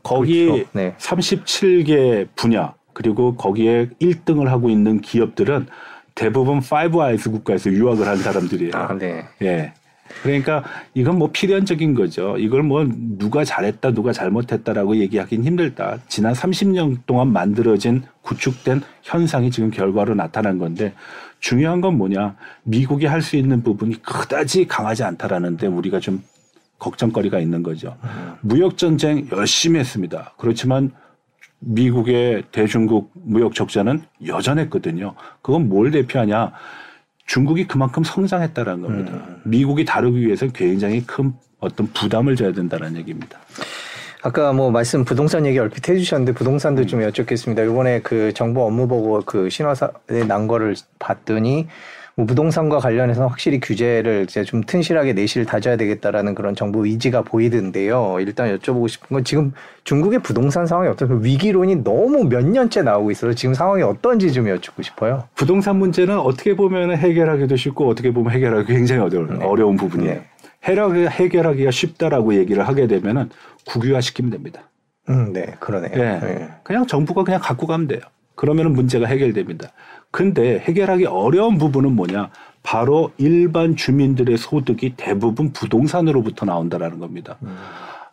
[0.01, 0.69] 거기 그렇죠.
[0.73, 0.95] 네.
[0.97, 5.67] 37개 분야 그리고 거기에 1등을 하고 있는 기업들은
[6.15, 8.71] 대부분 Five Eyes 국가에서 유학을 한 사람들이에요.
[8.73, 9.25] 아, 네.
[9.41, 9.73] 예.
[10.23, 10.63] 그러니까
[10.93, 12.35] 이건 뭐 필연적인 거죠.
[12.37, 12.85] 이걸 뭐
[13.17, 15.99] 누가 잘했다, 누가 잘못했다라고 얘기하기는 힘들다.
[16.07, 20.93] 지난 30년 동안 만들어진 구축된 현상이 지금 결과로 나타난 건데
[21.39, 22.35] 중요한 건 뭐냐.
[22.63, 26.21] 미국이 할 수 있는 부분이 그다지 강하지 않다라는데 우리가 좀
[26.79, 27.97] 걱정거리가 있는 거죠.
[28.41, 30.33] 무역 전쟁 열심히 했습니다.
[30.37, 30.91] 그렇지만
[31.59, 35.13] 미국의 대중국 무역 적자는 여전했거든요.
[35.41, 36.53] 그건 뭘 대표하냐?
[37.25, 39.25] 중국이 그만큼 성장했다라는 겁니다.
[39.43, 43.37] 미국이 다루기 위해서 굉장히 큰 어떤 부담을 져야 된다는 얘기입니다.
[44.21, 47.63] 아까 뭐 말씀 부동산 얘기 얼핏 해주셨는데 부동산도 좀 여쭙겠습니다.
[47.63, 51.67] 이번에 그 정부 업무 보고 그 신화사에 난 거를 봤더니
[52.15, 58.17] 뭐 부동산과 관련해서 확실히 규제를 이제 좀 튼실하게 내실 다져야 되겠다라는 그런 정부 의지가 보이던데요.
[58.19, 59.53] 일단 여쭤보고 싶은 건 지금
[59.85, 64.49] 중국의 부동산 상황이 어떤 그 위기론이 너무 몇 년째 나오고 있어서 지금 상황이 어떤지 좀
[64.49, 65.23] 여쭙고 싶어요.
[65.35, 69.45] 부동산 문제는 어떻게 보면 해결하기도 쉽고 어떻게 보면 해결하기 굉장히 어려운, 네.
[69.45, 70.15] 어려운 부분이에요.
[70.15, 70.28] 네.
[70.63, 73.29] 해결하기, 해결하기가 쉽다라고 얘기를 하게 되면은
[73.67, 74.63] 국유화시키면 됩니다.
[75.09, 75.91] 음, 네, 그러네요.
[75.93, 76.19] 예.
[76.19, 76.49] 네.
[76.63, 78.01] 그냥 정부가 그냥 갖고 가면 돼요.
[78.35, 79.69] 그러면은 문제가 해결됩니다.
[80.11, 82.29] 근데 해결하기 어려운 부분은 뭐냐?
[82.63, 87.37] 바로 일반 주민들의 소득이 대부분 부동산으로부터 나온다라는 겁니다.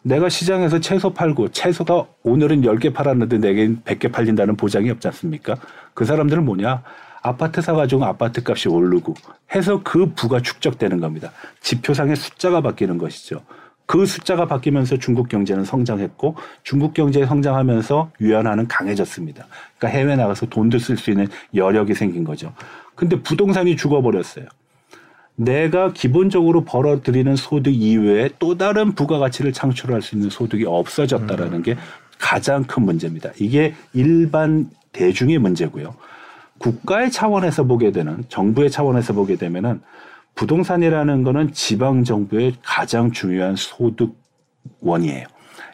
[0.03, 5.57] 내가 시장에서 채소 팔고 채소가 오늘은 10개 팔았는데 내겐 100개 팔린다는 보장이 없지 않습니까?
[5.95, 6.83] 그 사람들은 뭐냐?
[7.27, 9.15] 아파트 사가지고 아파트 값이 오르고
[9.55, 11.33] 해서 그 부가 축적되는 겁니다.
[11.61, 13.43] 지표상의 숫자가 바뀌는 것이죠.
[13.87, 19.47] 그 숫자가 바뀌면서 중국 경제는 성장했고 중국 경제 성장하면서 유연화는 강해졌습니다.
[19.77, 22.53] 그러니까 해외 나가서 돈도 쓸 수 있는 여력이 생긴 거죠.
[22.95, 24.47] 근데 부동산이 죽어버렸어요.
[25.35, 31.77] 내가 기본적으로 벌어들이는 소득 이외에 또 다른 부가가치를 창출할 수 있는 소득이 없어졌다라는 게
[32.19, 33.31] 가장 큰 문제입니다.
[33.39, 35.95] 이게 일반 대중의 문제고요.
[36.59, 39.81] 국가의 차원에서 보게 되는 정부의 차원에서 보게 되면은
[40.35, 45.27] 부동산이라는 거는 지방 정부의 가장 중요한 소득원이에요.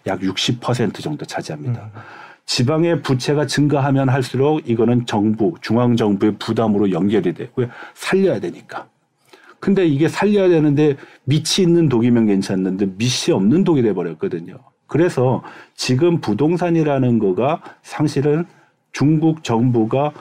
[0.06, 1.90] 약 60% 정도 차지합니다.
[2.46, 7.32] 지방의 부채가 증가하면 할수록 이거는 정부, 중앙 정부의 부담으로 연결이.
[7.56, 8.88] 왜 살려야 되니까.
[9.60, 14.58] 근데 이게 살려야 되는데 밑이 있는 독이면 괜찮는데 밑이 없는 독이 돼 버렸거든요.
[14.88, 15.42] 그래서
[15.74, 18.44] 지금 부동산이라는 거가 사실은
[18.92, 20.12] 중국 정부가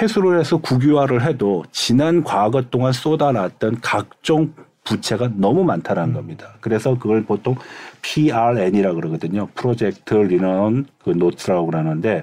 [0.00, 4.52] 회수를 해서 국유화를 해도 지난 과거 동안 쏟아놨던 각종
[4.84, 6.54] 부채가 너무 많다는 겁니다.
[6.60, 7.56] 그래서 그걸 보통
[8.02, 9.48] PRN이라고 그러거든요.
[9.54, 12.22] project revenue 그 note라고 그러는데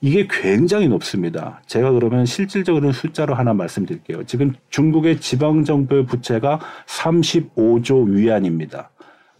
[0.00, 1.60] 이게 굉장히 높습니다.
[1.66, 4.24] 제가 그러면 실질적으로 숫자로 하나 말씀드릴게요.
[4.24, 8.90] 지금 중국의 지방정부의 부채가 35조 위안입니다.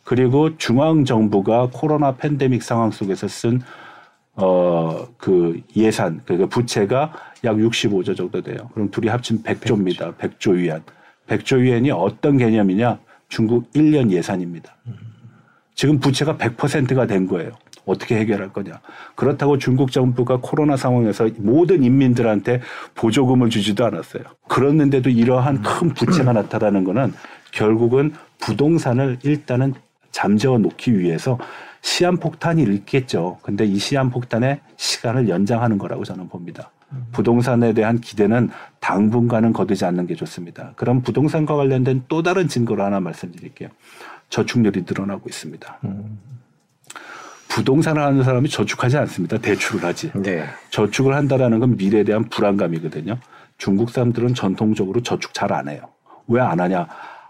[0.03, 3.61] 그리고 중앙정부가 코로나 팬데믹 상황 속에서 쓴
[4.41, 8.71] 어, 그 예산, 그러니까 부채가 약 65조 정도 돼요.
[8.73, 10.17] 그럼 둘이 합치면 100조입니다.
[10.17, 10.83] 100조 위안.
[11.27, 12.99] 100조 위안이 어떤 개념이냐?
[13.29, 14.77] 중국 1년 예산입니다.
[15.75, 17.51] 지금 부채가 100%가 된 거예요.
[17.85, 18.81] 어떻게 해결할 거냐.
[19.17, 22.61] 그렇다고 중국 정부가 코로나 상황에서 모든 인민들한테
[22.95, 24.23] 보조금을 주지도 않았어요.
[24.49, 27.13] 그랬는데도 이러한 큰 부채가 나타나는 거는
[27.51, 29.75] 결국은 부동산을 일단은
[30.13, 31.39] 잠재워 놓기 위해서
[31.83, 33.39] 시한폭탄이 있겠죠.
[33.43, 36.71] 근데 이 시한폭탄의 시간을 연장하는 거라고 저는 봅니다.
[37.13, 38.49] 부동산에 대한 기대는
[38.81, 40.73] 당분간은 거두지 않는 게 좋습니다.
[40.77, 43.69] 그럼 부동산과 관련된 또 다른 증거를 하나 말씀드릴게요.
[44.31, 45.79] 저축률이 늘어나고 있습니다.
[47.49, 49.39] 부동산을 하는 사람이 저축하지 않습니다.
[49.39, 50.13] 대출을 하지.
[50.15, 50.45] 네.
[50.71, 53.19] 저축을 한다라는 건 미래에 대한 불안감이거든요.
[53.57, 55.81] 중국 사람들은 전통적으로 저축 잘 안 해요.
[56.29, 56.87] 왜 안 하냐?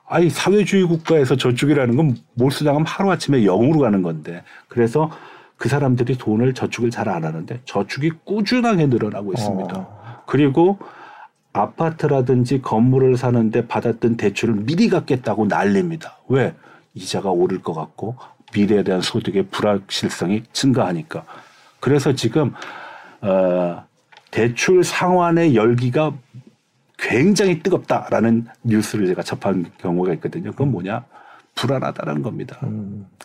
[0.08, 5.10] 아니 사회주의 국가에서 저축이라는 건 몰수당하면 하루 아침에 영으로 가는 건데 그래서
[5.56, 10.22] 그 사람들이 돈을 저축을 잘 안 하는데 저축이 꾸준하게 늘어나고 있습니다.
[10.26, 10.78] 그리고
[11.52, 16.18] 아파트라든지 건물을 사는데 받았던 대출을 미리 갚겠다고 난립니다.
[16.28, 16.54] 왜?
[16.94, 18.16] 이자가 오를 것 같고
[18.54, 21.24] 미래에 대한 소득의 불확실성이 증가하니까.
[21.80, 22.52] 그래서 지금
[23.20, 23.84] 어,
[24.30, 26.12] 대출 상환의 열기가
[26.98, 30.50] 굉장히 뜨겁다라는 뉴스를 제가 접한 경우가 있거든요.
[30.50, 31.04] 그건 뭐냐?
[31.54, 32.58] 불안하다는 겁니다.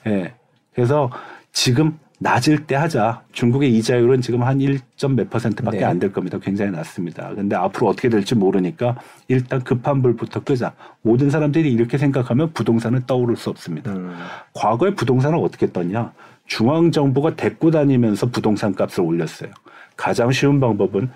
[0.08, 0.34] 예.
[0.74, 1.10] 그래서
[1.52, 3.24] 지금 낮을 때 하자.
[3.34, 5.84] 중국의 이자율은 지금 한 1점 몇 퍼센트밖에 네.
[5.84, 6.40] 안될 겁니다.
[6.42, 7.34] 굉장히 낮습니다.
[7.36, 10.74] 근데 앞으로 어떻게 될지 모르니까 일단 급한 불부터 끄자.
[11.02, 13.92] 모든 사람들이 이렇게 생각하면 부동산은 떠오를 수 없습니다.
[13.92, 14.16] 음.
[14.54, 16.14] 과거에 부동산을 어떻게 떴냐?
[16.46, 19.50] 중앙 정부가 데리고 다니면서 부동산 값을 올렸어요.
[19.98, 21.12] 가장 쉬운 방법은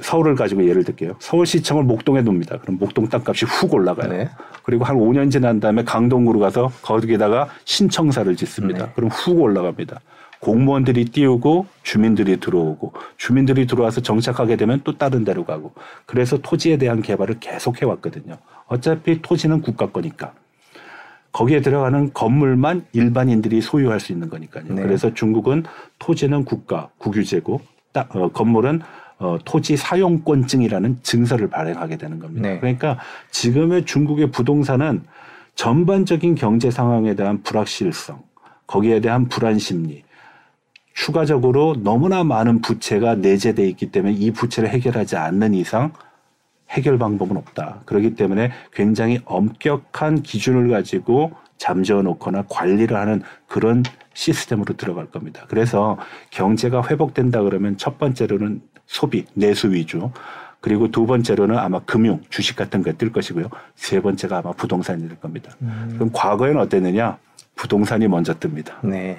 [0.00, 1.14] 서울을 가지고 예를 들게요.
[1.20, 2.58] 서울시청을 목동에 놉니다.
[2.58, 4.10] 그럼 목동 땅값이 훅 올라가요.
[4.12, 4.28] 네.
[4.64, 8.86] 그리고 한 5년 지난 다음에 강동구로 가서 거기에다가 신청사를 짓습니다.
[8.86, 8.92] 네.
[8.96, 10.00] 그럼 훅 올라갑니다.
[10.40, 15.72] 공무원들이 띄우고 주민들이 들어오고 주민들이 들어와서 정착하게 되면 또 다른 데로 가고
[16.04, 18.34] 그래서 토지에 대한 개발을 계속 해 왔거든요.
[18.66, 20.32] 어차피 토지는 국가 거니까.
[21.32, 24.64] 거기에 들어가는 건물만 일반인들이 소유할 수 있는 거니까요.
[24.68, 24.82] 네.
[24.82, 25.64] 그래서 중국은
[25.98, 27.60] 토지는 국가 국유재고
[27.92, 28.80] 따- 어, 건물은
[29.18, 32.48] 어, 토지 사용권증이라는 증서를 발행하게 되는 겁니다.
[32.48, 32.58] 네.
[32.58, 32.98] 그러니까
[33.30, 35.04] 지금의 중국의 부동산은
[35.54, 38.22] 전반적인 경제 상황에 대한 불확실성,
[38.66, 40.04] 거기에 대한 불안 심리,
[40.92, 45.92] 추가적으로 너무나 많은 부채가 내재돼 있기 때문에 이 부채를 해결하지 않는 이상
[46.70, 47.82] 해결 방법은 없다.
[47.86, 53.82] 그렇기 때문에 굉장히 엄격한 기준을 가지고 잠재워 놓거나 관리를 하는 그런
[54.14, 55.44] 시스템으로 들어갈 겁니다.
[55.48, 55.98] 그래서
[56.30, 60.10] 경제가 회복된다 그러면 첫 번째로는 소비, 내수 위주.
[60.60, 63.48] 그리고 두 번째로는 아마 금융, 주식 같은 거뜰 것이고요.
[63.76, 65.52] 세 번째가 아마 부동산이 될 겁니다.
[65.94, 67.18] 그럼 과거에는 어땠느냐?
[67.54, 68.74] 부동산이 먼저 뜹니다.
[68.82, 69.18] 네.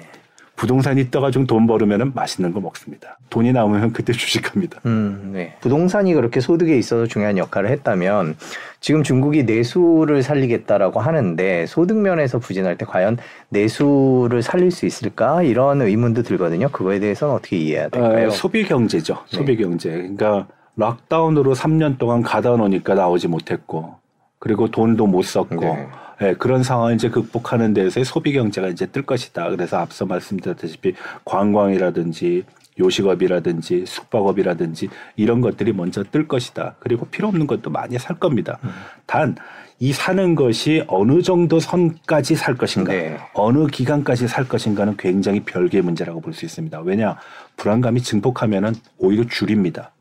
[0.58, 3.16] 부동산이 떠가지고 돈 벌으면 맛있는 거 먹습니다.
[3.30, 4.80] 돈이 나오면 그때 주식합니다.
[4.86, 5.54] 음, 네.
[5.60, 8.36] 부동산이 그렇게 소득에 있어서 중요한 역할을 했다면
[8.80, 13.18] 지금 중국이 내수를 살리겠다라고 하는데 소득 면에서 부진할 때 과연
[13.50, 16.68] 내수를 살릴 수 있을까 이런 의문도 들거든요.
[16.70, 18.26] 그거에 대해서는 어떻게 이해해야 될까요?
[18.26, 19.14] 어, 소비 경제죠.
[19.30, 19.36] 네.
[19.36, 19.90] 소비 경제.
[19.90, 23.94] 그러니까 락다운으로 3년 동안 가다 놓으니까 나오지 못했고
[24.40, 25.86] 그리고 돈도 못 썼고 네.
[26.22, 29.50] 예, 그런 상황을 이제 극복하는 데서의 소비 경제가 이제 뜰 것이다.
[29.50, 30.94] 그래서 앞서 말씀드렸다시피
[31.24, 32.44] 관광이라든지
[32.78, 36.76] 요식업이라든지 숙박업이라든지 이런 것들이 먼저 뜰 것이다.
[36.78, 38.58] 그리고 필요 없는 것도 많이 살 겁니다.
[38.64, 38.70] 음.
[39.06, 39.36] 단
[39.80, 43.16] 이 사는 것이 어느 정도 선까지 살 것인가, 네.
[43.34, 46.80] 어느 기간까지 살 것인가는 굉장히 별개의 문제라고 볼 수 있습니다.
[46.80, 47.16] 왜냐
[47.56, 49.92] 불안감이 증폭하면은 오히려 줄입니다.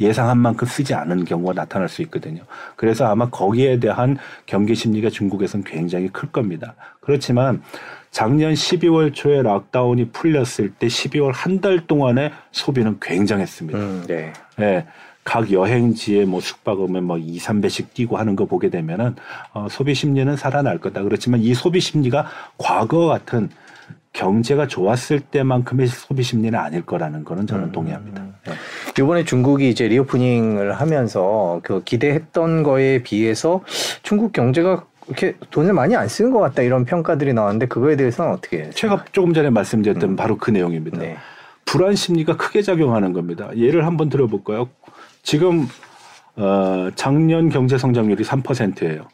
[0.00, 2.42] 예상한 만큼 쓰지 않은 경우가 나타날 수 있거든요.
[2.76, 6.74] 그래서 아마 거기에 대한 경계 심리가 중국에서는 굉장히 클 겁니다.
[7.00, 7.62] 그렇지만
[8.10, 13.78] 작년 12월 초에 락다운이 풀렸을 때 12월 한 달 동안의 소비는 굉장했습니다.
[13.78, 14.32] 음, 네.
[14.60, 14.86] 예.
[15.24, 19.16] 각 여행지에 뭐 숙박하면 뭐 2, 3배씩 뛰고 하는 거 보게 되면은
[19.54, 21.02] 어, 소비 심리는 살아날 거다.
[21.02, 22.26] 그렇지만 이 소비 심리가
[22.58, 23.50] 과거 같은
[24.16, 28.24] 경제가 좋았을 때만큼의 소비 심리는 아닐 거라는 거는 저는 동의합니다.
[28.48, 28.52] 예.
[28.98, 33.60] 이번에 중국이 이제 리오프닝을 하면서 그 기대했던 거에 비해서
[34.02, 38.70] 중국 경제가 이렇게 돈을 많이 안 쓰는 것 같다 이런 평가들이 나왔는데 그거에 대해서는 어떻게
[38.70, 40.98] 제가 조금 전에 말씀드렸던 바로 그 내용입니다.
[40.98, 41.16] 네.
[41.66, 43.50] 불안 심리가 크게 작용하는 겁니다.
[43.54, 44.70] 예를 한번 들어볼까요?
[45.22, 45.68] 지금
[46.36, 49.08] 어, 작년 경제 성장률이 3%예요.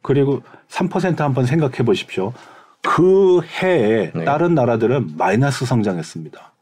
[0.00, 2.32] 그리고 3% 한번 생각해 보십시오.
[2.84, 4.24] 그 해에 네.
[4.24, 6.52] 다른 나라들은 마이너스 성장했습니다.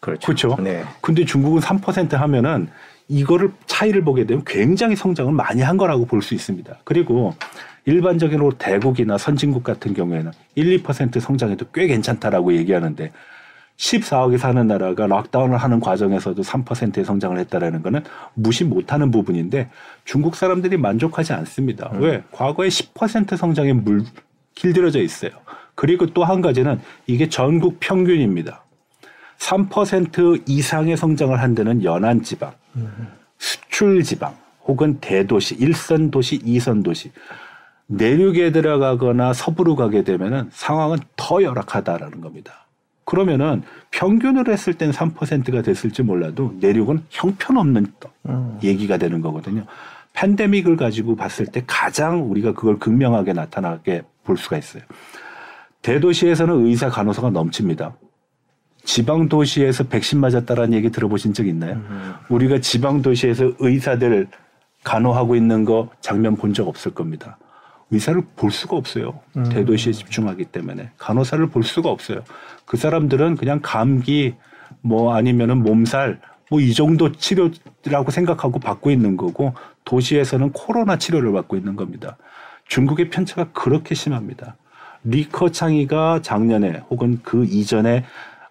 [0.00, 0.26] 그렇죠.
[0.26, 0.56] 그렇죠?
[0.62, 0.84] 네.
[1.00, 2.68] 근데 중국은 3% 하면은
[3.08, 6.78] 이거를 차이를 보게 되면 굉장히 성장을 많이 한 거라고 볼 수 있습니다.
[6.84, 7.34] 그리고
[7.86, 13.10] 일반적으로 대국이나 선진국 같은 경우에는 1, 2% 성장해도 꽤 괜찮다라고 얘기하는데
[13.78, 19.70] 14억이 사는 나라가 락다운을 하는 과정에서도 3%의 성장을 했다라는 거는 무시 못하는 부분인데
[20.04, 21.90] 중국 사람들이 만족하지 않습니다.
[21.94, 22.22] 왜?
[22.30, 24.04] 과거에 10% 성장에 물
[24.54, 25.30] 길들여져 있어요.
[25.74, 28.64] 그리고 또 한 가지는 이게 전국 평균입니다.
[29.38, 32.52] 3% 이상의 성장을 한 데는 연안 지방,
[33.38, 34.36] 수출 지방,
[34.66, 37.10] 혹은 대도시, 일선 도시, 이선 도시.
[37.86, 42.66] 내륙에 들어가거나 서부로 가게 되면은 상황은 더 열악하다라는 겁니다.
[43.04, 48.58] 그러면은 평균으로 했을 땐 3%가 됐을지 몰라도 내륙은 형편없는 또 음.
[48.62, 49.64] 얘기가 되는 거거든요.
[50.14, 54.82] 팬데믹을 가지고 봤을 때 가장 우리가 그걸 극명하게 나타나게 볼 수가 있어요.
[55.82, 57.94] 대도시에서는 의사 간호사가 넘칩니다.
[58.84, 61.74] 지방 도시에서 백신 맞았다라는 얘기 들어보신 적 있나요?
[61.74, 62.14] 음.
[62.28, 64.26] 우리가 지방 도시에서 의사들
[64.84, 67.38] 간호하고 있는 거 장면 본 적 없을 겁니다.
[67.90, 69.20] 의사를 볼 수가 없어요.
[69.36, 69.44] 음.
[69.44, 72.22] 대도시에 집중하기 때문에 간호사를 볼 수가 없어요.
[72.64, 74.34] 그 사람들은 그냥 감기
[74.80, 79.54] 뭐 아니면은 몸살 뭐 이 정도 치료라고 생각하고 받고 있는 거고
[79.84, 82.16] 도시에서는 코로나 치료를 받고 있는 겁니다.
[82.66, 84.56] 중국의 편차가 그렇게 심합니다.
[85.04, 88.04] 리커 창이가 작년에 혹은 그 이전에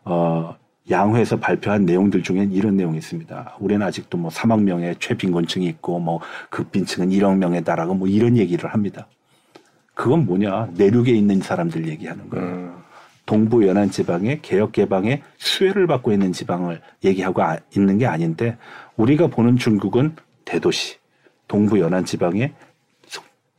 [0.03, 0.55] 어
[0.89, 3.57] 양회에서 발표한 내용들 중엔 이런 내용이 있습니다.
[3.59, 6.19] 우리는 아직도 뭐 3억 명의 최빈곤층이 있고 뭐
[6.49, 9.07] 극빈층은 1억 명에 달하고 뭐 이런 얘기를 합니다.
[9.93, 10.69] 그건 뭐냐?
[10.73, 12.45] 내륙에 있는 사람들 얘기하는 거예요.
[12.47, 12.75] 음.
[13.25, 18.57] 동부 연안 지방의 개혁 개방의 수혜를 받고 있는 지방을 얘기하고 아- 있는 게 아닌데
[18.97, 20.15] 우리가 보는 중국은
[20.45, 20.97] 대도시,
[21.50, 22.54] 동부 연안 지방에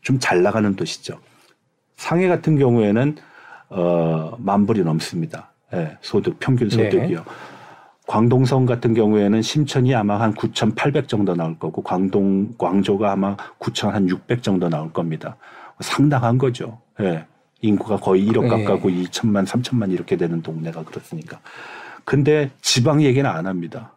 [0.00, 1.18] 좀 잘 나가는 도시죠.
[1.96, 3.16] 상해 같은 경우에는
[3.68, 5.52] 어, 만 불이 넘습니다.
[5.74, 6.90] 예, 소득 평균 네.
[6.90, 7.24] 소득이요.
[8.06, 14.68] 광동성 같은 경우에는 심천이 아마 한 9,800 정도 나올 거고 광동 광조가 아마 9,600 정도
[14.68, 15.36] 나올 겁니다.
[15.80, 16.80] 상당한 거죠.
[17.00, 17.26] 예.
[17.60, 18.48] 인구가 거의 1억 예.
[18.48, 21.40] 가까고 2천만, 3천만 이렇게 되는 동네가 그렇으니까.
[22.04, 23.92] 근데 지방 얘기는 안 합니다.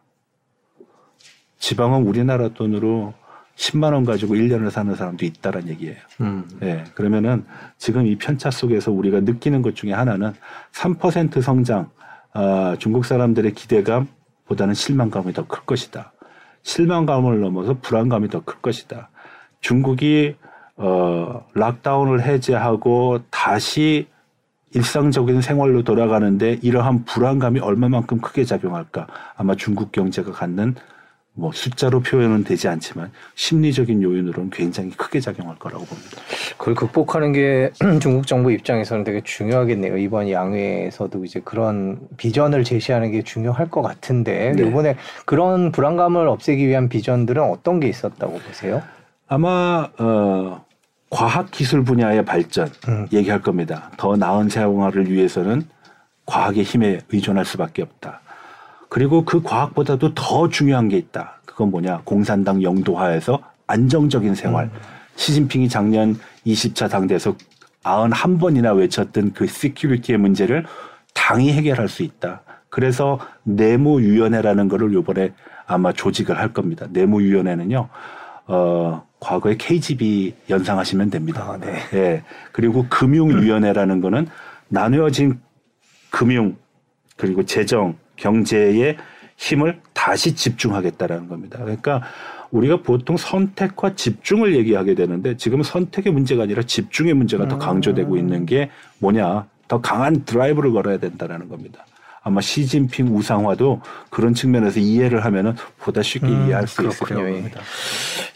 [1.58, 3.14] 지방은 우리나라 돈으로
[3.56, 5.96] 10만 원 가지고 1년을 사는 사람도 있다란 얘기예요.
[6.20, 6.44] 음.
[6.62, 6.84] 예.
[6.94, 7.44] 그러면은
[7.78, 10.32] 지금 이 편차 속에서 우리가 느끼는 것 중에 하나는
[10.72, 11.90] 3% 성장,
[12.32, 16.12] 아, 중국 사람들의 기대감보다는 실망감이 더 클 것이다.
[16.62, 19.10] 실망감을 넘어서 불안감이 더 클 것이다.
[19.60, 20.34] 중국이
[20.76, 24.08] 어, 락다운을 해제하고 다시
[24.72, 29.06] 일상적인 생활로 돌아가는데 이러한 불안감이 얼마만큼 크게 작용할까?
[29.36, 30.74] 아마 중국 경제가 갖는
[31.36, 36.10] 뭐 숫자로 표현은 되지 않지만 심리적인 요인으로는 굉장히 크게 작용할 거라고 봅니다.
[36.56, 39.96] 그걸 극복하는 게 중국 정부 입장에서는 되게 중요하겠네요.
[39.98, 44.68] 이번 양회에서도 이제 그런 비전을 제시하는 게 중요할 것 같은데 네.
[44.68, 48.82] 이번에 그런 불안감을 없애기 위한 비전들은 어떤 게 있었다고 보세요?
[49.26, 50.64] 아마 어,
[51.10, 53.08] 과학 기술 분야의 발전 음.
[53.12, 53.90] 얘기할 겁니다.
[53.96, 55.62] 더 나은 생활을 위해서는
[56.26, 58.20] 과학의 힘에 의존할 수밖에 없다.
[58.94, 61.40] 그리고 그 과학보다도 더 중요한 게 있다.
[61.44, 62.02] 그건 뭐냐?
[62.04, 64.70] 공산당 영도하에서 안정적인 생활.
[65.16, 66.16] 시진핑이 작년
[66.46, 67.34] 20차 당대에서
[67.82, 70.64] 91번이나 외쳤던 그 시큐리티의 문제를
[71.12, 72.42] 당이 해결할 수 있다.
[72.68, 75.32] 그래서 내무위원회라는 거를 요번에
[75.66, 76.86] 아마 조직을 할 겁니다.
[76.90, 77.88] 내무위원회는요,
[78.46, 81.42] 어, 과거에 KGB 연상하시면 됩니다.
[81.50, 81.80] 아, 네.
[81.94, 82.22] 예.
[82.52, 84.28] 그리고 금융위원회라는 거는
[84.68, 85.40] 나누어진
[86.10, 86.54] 금융,
[87.16, 88.96] 그리고 재정, 경제의
[89.36, 91.58] 힘을 다시 집중하겠다라는 겁니다.
[91.60, 92.02] 그러니까
[92.50, 98.46] 우리가 보통 선택과 집중을 얘기하게 되는데 지금 선택의 문제가 아니라 집중의 문제가 더 강조되고 있는
[98.46, 99.46] 게 뭐냐?
[99.68, 101.84] 더 강한 드라이브를 걸어야 된다라는 겁니다.
[102.26, 107.18] 아마 시진핑 우상화도 그런 측면에서 이해를 하면은 보다 쉽게 음, 이해할 수 있을 그렇군요.
[107.20, 107.32] 거라고 예.
[107.34, 107.60] 봅니다.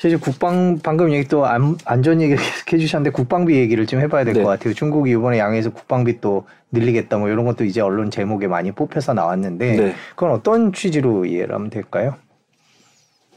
[0.04, 4.46] 이제 국방 방금 얘기 또 안, 안전 얘기를 해주셨는데 국방비 얘기를 좀 해봐야 될것 네.
[4.46, 4.74] 같아요.
[4.74, 9.76] 중국이 이번에 양에서 국방비 또 늘리겠다 뭐 이런 것도 이제 언론 제목에 많이 뽑혀서 나왔는데
[9.76, 9.94] 네.
[10.10, 12.14] 그건 어떤 취지로 이해를 하면 될까요?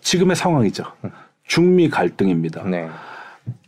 [0.01, 0.83] 지금의 상황이죠.
[1.47, 2.63] 중미 갈등입니다.
[2.65, 2.89] 네.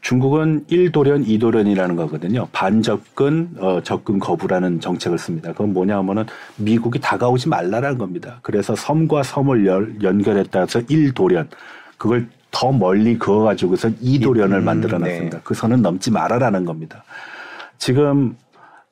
[0.02, 2.48] 중국은 1도련, 2도련이라는 거거든요.
[2.52, 5.52] 반접근, 어, 접근 거부라는 정책을 씁니다.
[5.52, 6.26] 그건 뭐냐 하면은
[6.58, 8.40] 미국이 다가오지 말라라는 겁니다.
[8.42, 11.48] 그래서 섬과 섬을 열, 연결에 따라서 1도련,
[11.98, 15.40] 그걸 더 멀리 그어가지고선 2도련을 음, 만들어 놨습니다.
[15.44, 17.04] 그 선은 넘지 말아라는 겁니다.
[17.78, 18.36] 지금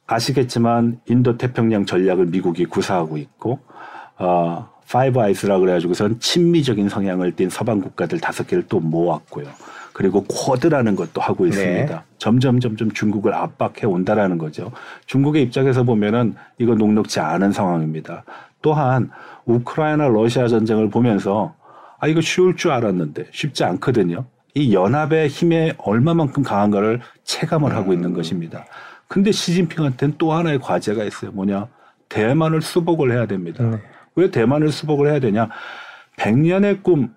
[0.07, 3.59] 아시겠지만 인도 태평양 전략을 미국이 구사하고 있고,
[4.17, 9.47] 어, Five Eyes라 그래가지고선 친미적인 성향을 띤 서방 국가들 다섯 개를 또 모았고요.
[10.01, 11.95] 그리고 쿼드라는 것도 하고 있습니다.
[11.95, 12.01] 네.
[12.17, 14.71] 점점 점점 중국을 압박해 온다라는 거죠.
[15.05, 18.23] 중국의 입장에서 보면은 이거 녹록지 않은 상황입니다.
[18.63, 19.11] 또한
[19.45, 21.53] 우크라이나 러시아 전쟁을 보면서
[21.99, 24.25] 아 이거 쉬울 줄 알았는데 쉽지 않거든요.
[24.55, 28.65] 이 연합의 힘에 얼마만큼 강한가를 체감을 하고 있는 것입니다.
[29.07, 31.29] 근데 시진핑한테는 또 하나의 과제가 있어요.
[31.31, 31.67] 뭐냐?
[32.09, 33.63] 대만을 수복을 해야 됩니다.
[33.63, 33.77] 네.
[34.15, 35.49] 왜 대만을 수복을 해야 되냐?
[36.17, 37.09] 100년의 꿈을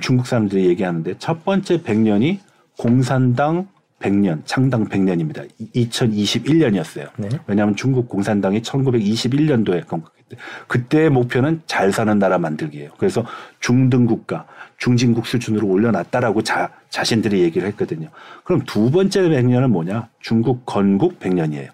[0.00, 2.38] 중국 사람들이 얘기하는데 첫 번째 100년이
[2.78, 3.68] 공산당
[4.00, 5.48] 100년, 창당 100년입니다.
[5.74, 7.08] 2021년이었어요.
[7.16, 7.28] 네.
[7.46, 10.36] 왜냐하면 중국 공산당이 1921년도에 건국했대.
[10.66, 12.90] 그때의 목표는 잘 사는 나라 만들기예요.
[12.98, 13.24] 그래서
[13.60, 18.10] 중등 국가, 중진국 수준으로 올려놨다라고 자, 자신들이 얘기를 했거든요.
[18.42, 20.08] 그럼 두 번째 100년은 뭐냐?
[20.20, 21.68] 중국 건국 100년이에요.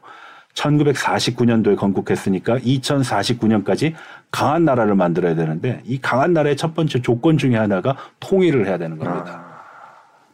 [0.54, 3.94] 1949년도에 건국했으니까 2049년까지
[4.30, 8.98] 강한 나라를 만들어야 되는데 이 강한 나라의 첫 번째 조건 중에 하나가 통일을 해야 되는
[8.98, 9.44] 겁니다.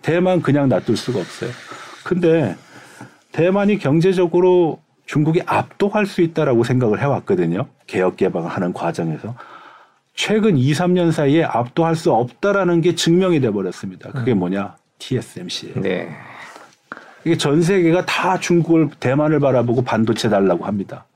[0.03, 1.51] 대만 그냥 놔둘 수가 없어요.
[2.05, 2.57] 근데
[3.33, 7.67] 대만이 경제적으로 중국이 압도할 수 있다라고 생각을 해왔거든요.
[7.87, 9.35] 개혁 개방하는 과정에서.
[10.15, 14.11] 최근 2, 3년 사이에 압도할 수 없다라는 게 증명이 돼 버렸습니다.
[14.13, 14.77] 그게 뭐냐?
[14.99, 15.81] TSMC예요.
[15.83, 16.09] 네.
[17.27, 21.07] 이게 전 세계가 다 중국을 대만을 바라보고 반도체 달라고 합니다.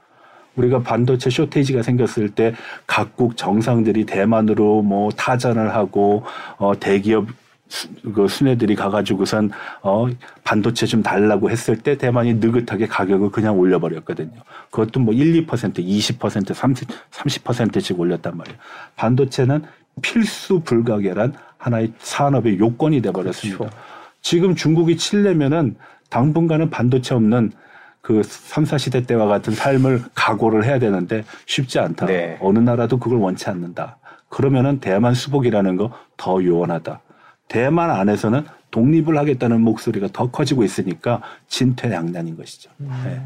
[0.56, 2.52] 우리가 반도체 쇼테이지가 생겼을 때
[2.88, 6.24] 각국 정상들이 대만으로 뭐 타전을 하고
[6.56, 7.28] 어 대기업
[7.68, 9.52] 수, 그 수뇌들이 가가지고선
[9.82, 10.08] 어
[10.42, 14.34] 반도체 좀 달라고 했을 때 대만이 느긋하게 가격을 그냥 올려버렸거든요.
[14.72, 18.58] 그것도 뭐 1, 2%, 20%, 30, 30%씩 올렸단 말이에요.
[18.96, 19.62] 반도체는
[20.02, 23.58] 필수 불가결한 하나의 산업의 요건이 돼버렸습니다.
[23.58, 23.76] 그렇죠.
[24.22, 25.76] 지금 중국이 칠려면은
[26.10, 27.52] 당분간은 반도체 없는
[28.02, 32.06] 그 3, 4시대 때와 같은 삶을 각오를 해야 되는데 쉽지 않다.
[32.06, 32.38] 네.
[32.40, 33.98] 어느 나라도 그걸 원치 않는다.
[34.28, 35.90] 그러면은 대만 수복이라는 거
[36.20, 37.00] 더 요원하다.
[37.48, 42.70] 대만 안에서는 독립을 하겠다는 목소리가 더 커지고 있으니까 진퇴양난인 것이죠.
[42.76, 43.22] 네.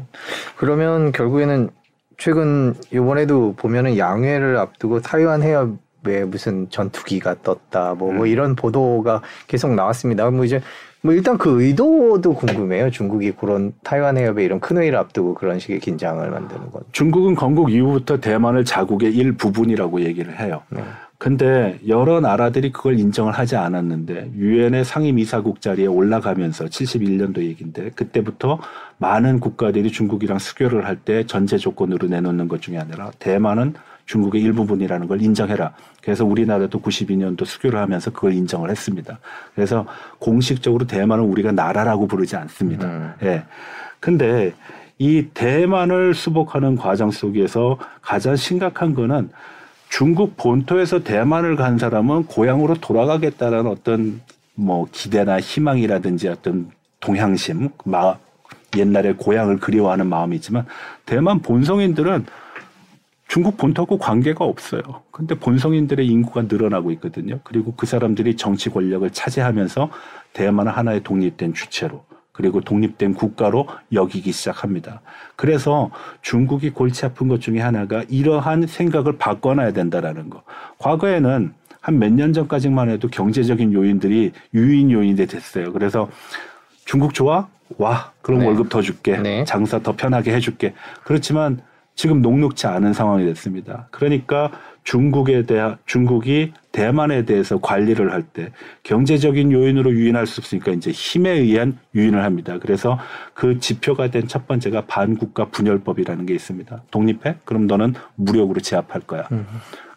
[0.55, 1.69] 그러면 결국에는
[2.17, 8.27] 최근 이번에도 보면은 양회를 앞두고 타이완 해협에 무슨 전투기가 떴다 뭐, 뭐 음.
[8.27, 10.29] 이런 보도가 계속 나왔습니다.
[10.31, 10.61] 뭐 이제
[11.05, 12.89] 뭐 일단 그 의도도 궁금해요.
[12.89, 16.81] 중국이 그런 타이완 해협에 이런 큰 회의를 앞두고 그런 식의 긴장을 만드는 건.
[16.93, 20.63] 중국은 건국 이후부터 대만을 자국의 일부분이라고 얘기를 해요.
[20.69, 20.81] 네.
[21.19, 28.59] 근데 여러 나라들이 그걸 인정을 하지 않았는데 유엔의 상임이사국 자리에 올라가면서 71년도 얘기인데 그때부터
[28.97, 33.75] 많은 국가들이 중국이랑 수교를 할 때 전제 조건으로 내놓는 것 중에 아니라 대만은
[34.05, 35.73] 중국의 일부분이라는 걸 인정해라.
[36.01, 39.19] 그래서 우리나라도 92년도 수교를 하면서 그걸 인정을 했습니다.
[39.55, 39.85] 그래서
[40.19, 42.87] 공식적으로 대만은 우리가 나라라고 부르지 않습니다.
[42.87, 43.13] 음.
[43.23, 43.43] 예.
[43.99, 44.53] 근데
[44.97, 49.29] 이 대만을 수복하는 과정 속에서 가장 심각한 거는
[49.89, 54.21] 중국 본토에서 대만을 간 사람은 고향으로 돌아가겠다라는 어떤
[54.53, 58.15] 뭐 기대나 희망이라든지 어떤 동향심, 마,
[58.75, 60.65] 옛날에 고향을 그리워하는 마음이지만
[61.05, 62.25] 대만 본성인들은
[63.35, 64.81] 중국 본토하고 관계가 없어요.
[65.11, 67.41] 근데 본성인들의 인구가 늘어나고 있거든요.
[67.43, 69.89] 그리고 그 사람들이 정치 권력을 차지하면서
[70.31, 75.01] 대만은 하나의 독립된 주체로 그리고 독립된 국가로 여기기 시작합니다.
[75.35, 80.43] 그래서 중국이 골치 아픈 것 중에 하나가 이러한 생각을 바꿔놔야 된다라는 거.
[80.77, 85.73] 과거에는 한 몇 년 전까지만 해도 경제적인 요인들이 유인 요인이 됐어요.
[85.73, 86.09] 그래서
[86.85, 87.49] 중국 좋아?
[87.79, 88.13] 와.
[88.21, 88.45] 그럼 네.
[88.47, 89.17] 월급 더 줄게.
[89.17, 89.43] 네.
[89.43, 90.73] 장사 더 편하게 해줄게.
[91.03, 91.59] 그렇지만
[91.95, 93.87] 지금 녹록치 않은 상황이 됐습니다.
[93.91, 94.51] 그러니까
[94.83, 98.51] 중국에 대한 중국이 대만에 대해서 관리를 할 때
[98.83, 102.57] 경제적인 요인으로 유인할 수 없으니까 이제 힘에 의한 유인을 합니다.
[102.61, 102.99] 그래서
[103.33, 106.83] 그 지표가 된 첫 번째가 반국가 분열법이라는 게 있습니다.
[106.91, 107.37] 독립해?
[107.45, 109.27] 그럼 너는 무력으로 제압할 거야.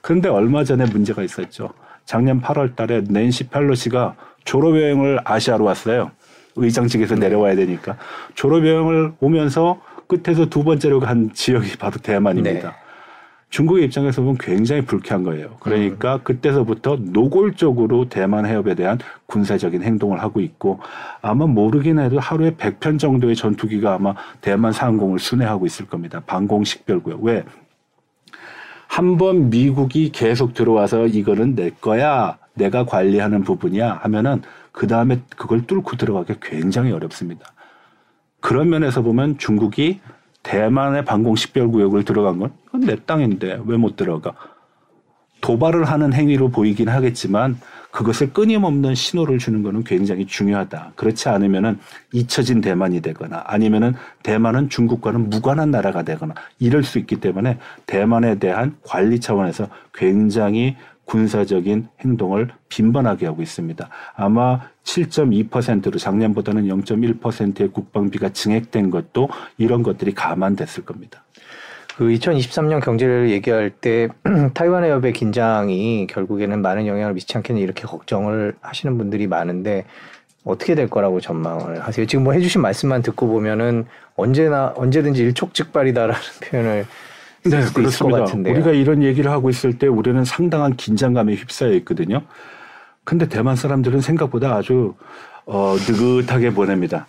[0.00, 1.70] 그런데 얼마 전에 문제가 있었죠.
[2.04, 6.12] 작년 8월 달에 낸시 펠로시가 졸업 여행을 아시아로 왔어요.
[6.56, 7.96] 의장직에서 내려와야 되니까.
[8.34, 12.68] 졸업 여행을 오면서 끝에서 두 번째로 간 지역이 바로 대만입니다.
[12.70, 12.74] 네.
[13.50, 15.56] 중국의 입장에서 보면 굉장히 불쾌한 거예요.
[15.60, 20.80] 그러니까 그때서부터 노골적으로 대만 해협에 대한 군사적인 행동을 하고 있고
[21.22, 26.20] 아마 모르긴 해도 하루에 100편 정도의 전투기가 아마 대만 상공을 순회하고 있을 겁니다.
[26.26, 27.22] 방공 식별구역.
[27.22, 27.44] 왜?
[28.86, 32.36] 한 번 미국이 계속 들어와서 이거는 내 거야.
[32.54, 34.42] 내가 관리하는 부분이야 하면은
[34.72, 37.52] 그 다음에 그걸 뚫고 들어가기 굉장히 어렵습니다.
[38.40, 40.00] 그런 면에서 보면 중국이
[40.42, 44.32] 대만의 방공 식별구역을 들어간 건 이건 내 땅인데 왜 못 들어가?
[45.40, 47.58] 도발을 하는 행위로 보이긴 하겠지만
[47.90, 50.92] 그것을 끊임없는 신호를 주는 것은 굉장히 중요하다.
[50.96, 51.78] 그렇지 않으면은
[52.12, 58.76] 잊혀진 대만이 되거나 아니면은 대만은 중국과는 무관한 나라가 되거나 이럴 수 있기 때문에 대만에 대한
[58.82, 60.76] 관리 차원에서 굉장히
[61.08, 63.88] 군사적인 행동을 빈번하게 하고 있습니다.
[64.14, 71.24] 아마 7.2%로 작년보다는 0.1%의 국방비가 증액된 것도 이런 것들이 감안됐을 겁니다.
[71.96, 74.08] 그 2023년 경제를 얘기할 때
[74.54, 79.84] 타이완 해협의 긴장이 결국에는 많은 영향을 미치지 않겠냐 이렇게 걱정을 하시는 분들이 많은데
[80.44, 82.06] 어떻게 될 거라고 전망을 하세요?
[82.06, 86.86] 지금 뭐 해주신 말씀만 듣고 보면은 언제나 언제든지 일촉즉발이다라는 표현을
[88.42, 92.22] 네, 우리가 이런 얘기를 하고 있을 때 우리는 상당한 긴장감에 휩싸여 있거든요.
[93.04, 94.94] 근데 대만 사람들은 생각보다 아주
[95.46, 97.06] 어, 느긋하게 보냅니다.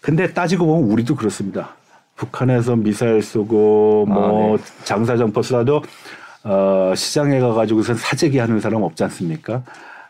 [0.00, 1.76] 근데 따지고 보면 우리도 그렇습니다.
[2.16, 4.64] 북한에서 미사일 쏘고 뭐 아, 네.
[4.84, 5.82] 장사정포 쏴도
[6.44, 9.62] 어, 시장에 가가지고선 사재기 하는 사람 없지 않습니까?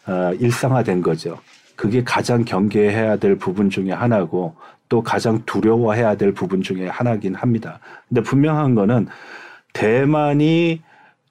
[0.06, 1.38] 어, 일상화된 거죠.
[1.76, 4.54] 그게 가장 경계해야 될 부분 중에 하나고
[4.88, 7.80] 또 가장 두려워해야 될 부분 중에 하나긴 합니다.
[8.08, 9.08] 근데 분명한 거는
[9.72, 10.82] 대만이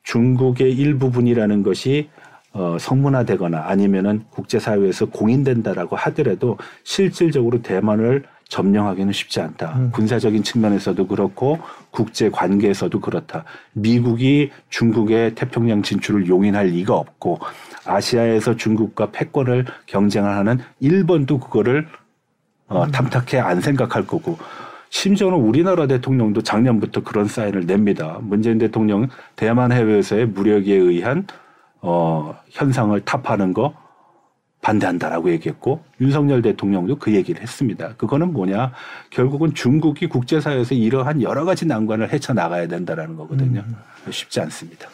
[0.03, 2.09] 중국의 일부분이라는 것이
[2.53, 9.73] 어, 성문화되거나 아니면은 국제사회에서 공인된다라고 하더라도 실질적으로 대만을 점령하기는 쉽지 않다.
[9.77, 9.91] 음.
[9.93, 13.45] 군사적인 측면에서도 그렇고 국제 관계에서도 그렇다.
[13.71, 17.39] 미국이 중국의 태평양 진출을 용인할 리가 없고
[17.85, 21.87] 아시아에서 중국과 패권을 경쟁을 하는 일본도 그거를
[22.67, 24.37] 어, 탐탁해 안 생각할 거고
[24.91, 28.19] 심지어는 우리나라 대통령도 작년부터 그런 사인을 냅니다.
[28.21, 31.25] 문재인 대통령 대만 해외에서의 무력에 의한
[31.79, 33.73] 어, 현상을 탑하는 거
[34.61, 37.93] 반대한다라고 얘기했고 윤석열 대통령도 그 얘기를 했습니다.
[37.97, 38.71] 그거는 뭐냐?
[39.09, 43.63] 결국은 중국이 국제사회에서 이러한 여러 가지 난관을 헤쳐 나가야 된다라는 거거든요.
[44.09, 44.87] 쉽지 않습니다.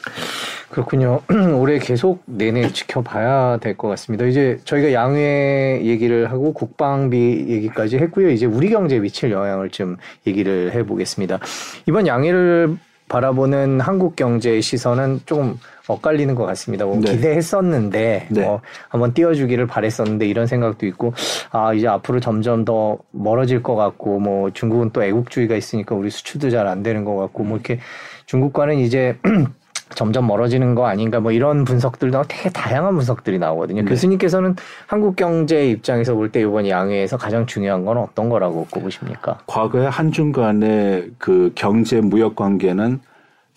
[0.69, 1.21] 그렇군요.
[1.59, 4.25] 올해 계속 내내 지켜봐야 될 것 같습니다.
[4.25, 8.29] 이제 저희가 양회 얘기를 하고 국방비 얘기까지 했고요.
[8.31, 11.39] 이제 우리 경제에 미칠 영향을 좀 얘기를 해보겠습니다.
[11.87, 15.57] 이번 양회를 바라보는 한국 경제의 시선은 조금
[15.87, 16.85] 엇갈리는 것 같습니다.
[16.85, 17.11] 뭐 네.
[17.13, 18.41] 기대했었는데 네.
[18.41, 21.13] 뭐 한번 띄워주기를 바랬었는데 이런 생각도 있고
[21.51, 26.49] 아 이제 앞으로 점점 더 멀어질 것 같고 뭐 중국은 또 애국주의가 있으니까 우리 수출도
[26.49, 27.79] 잘 안 되는 것 같고 뭐 이렇게
[28.25, 29.17] 중국과는 이제
[29.95, 33.83] 점점 멀어지는 거 아닌가 뭐 이런 분석들도 되게 다양한 분석들이 나오거든요.
[33.83, 33.89] 네.
[33.89, 39.37] 교수님께서는 한국 경제 입장에서 볼 때 이번 양회에서 가장 중요한 건 어떤 거라고 꼽으십니까?
[39.47, 42.99] 과거에 한중 간의 그 경제 무역 관계는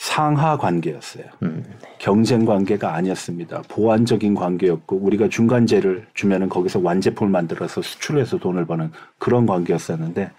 [0.01, 1.25] 상하 관계였어요.
[1.43, 1.63] 음,
[1.99, 3.61] 경쟁 관계가 아니었습니다.
[3.69, 10.31] 보완적인 관계였고 우리가 중간재를 주면은 거기서 완제품을 만들어서 수출해서 돈을 버는 그런 관계였었는데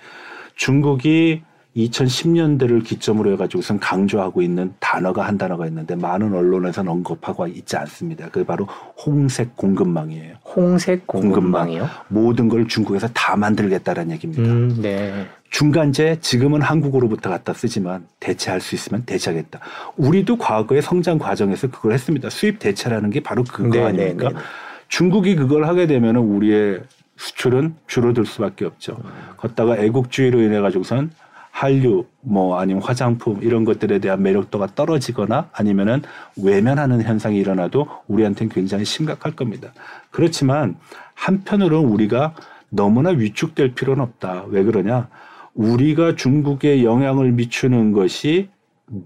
[0.55, 1.43] 중국이
[1.77, 8.29] 2010년대를 기점으로 해가지고선 강조하고 있는 단어가 한 단어가 있는데 많은 언론에서는 언급하고 있지 않습니다.
[8.29, 8.65] 그게 바로
[9.05, 10.37] 홍색 공급망이에요.
[10.43, 11.87] 홍색 공급망이요?
[12.07, 14.43] 모든 걸 중국에서 다 만들겠다라는 얘기입니다.
[14.51, 15.27] 음, 네.
[15.51, 19.59] 중간재 지금은 한국으로부터 갖다 쓰지만 대체할 수 있으면 대체하겠다.
[19.97, 22.29] 우리도 과거의 성장 과정에서 그걸 했습니다.
[22.29, 24.29] 수입 대체라는 게 바로 그거 네, 아닙니까?
[24.29, 24.41] 네, 네.
[24.87, 26.81] 중국이 그걸 하게 되면 우리의
[27.17, 28.97] 수출은 줄어들 수밖에 없죠.
[29.37, 31.11] 걷다가 애국주의로 인해 가지고선
[31.51, 36.01] 한류 뭐 아니면 화장품 이런 것들에 대한 매력도가 떨어지거나 아니면은
[36.41, 39.73] 외면하는 현상이 일어나도 우리한테는 굉장히 심각할 겁니다.
[40.11, 40.77] 그렇지만
[41.13, 42.33] 한편으로는 우리가
[42.69, 44.45] 너무나 위축될 필요는 없다.
[44.47, 45.09] 왜 그러냐?
[45.53, 48.49] 우리가 중국에 영향을 미치는 것이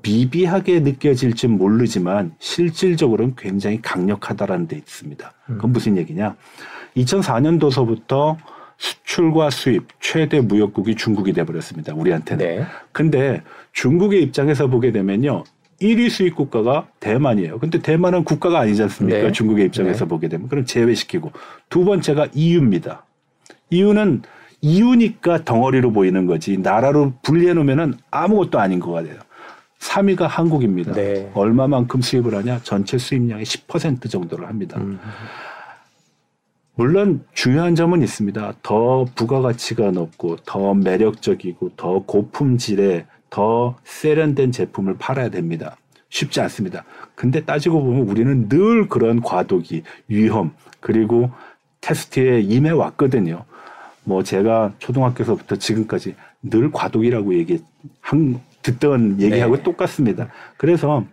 [0.02, 5.34] 미비하게 느껴질지 모르지만 실질적으로는 굉장히 강력하다라는 데 있습니다.
[5.46, 6.36] 그건 무슨 얘기냐?
[6.98, 8.38] 2004년도서부터
[8.78, 11.94] 수출과 수입 최대 무역국이 중국이 돼버렸습니다.
[11.94, 12.46] 우리한테는.
[12.46, 12.66] 네.
[12.92, 13.42] 근데
[13.74, 15.44] 중국의 입장에서 보게 되면요.
[15.82, 17.60] 1위 수입 국가가 대만이에요.
[17.60, 19.20] 근데 대만은 국가가 아니지 않습니까?
[19.20, 19.32] 네.
[19.32, 20.48] 중국의 입장에서 보게 되면.
[20.48, 21.32] 그럼 제외시키고.
[21.70, 23.06] 두 번째가 EU입니다.
[23.70, 24.24] EU는
[24.66, 26.58] EU니까 덩어리로 보이는 거지.
[26.58, 29.20] 나라로 분리해 놓으면은 아무것도 아닌 것 같아요.
[29.80, 30.94] 3위가 한국입니다.
[30.94, 31.30] 네.
[31.36, 32.62] 얼마만큼 수입을 하냐?
[32.64, 34.80] 전체 수입량의 10% 정도를 합니다.
[34.80, 35.00] 음,
[36.74, 38.54] 물론 중요한 점은 있습니다.
[38.64, 45.78] 더 부가가치가 높고 더 매력적이고 더 고품질의 더 세련된 제품을 팔아야 됩니다.
[46.10, 46.86] 쉽지 않습니다.
[47.14, 51.30] 근데 따지고 보면 우리는 늘 그런 과도기, 위험, 그리고
[51.82, 53.46] 테스트에 임해 왔거든요.
[54.06, 57.62] 뭐 제가 초등학교에서부터 지금까지 늘 과도기라고 얘기,
[58.00, 59.64] 한, 듣던 얘기하고 네.
[59.64, 60.30] 똑같습니다.
[60.58, 61.06] 그래서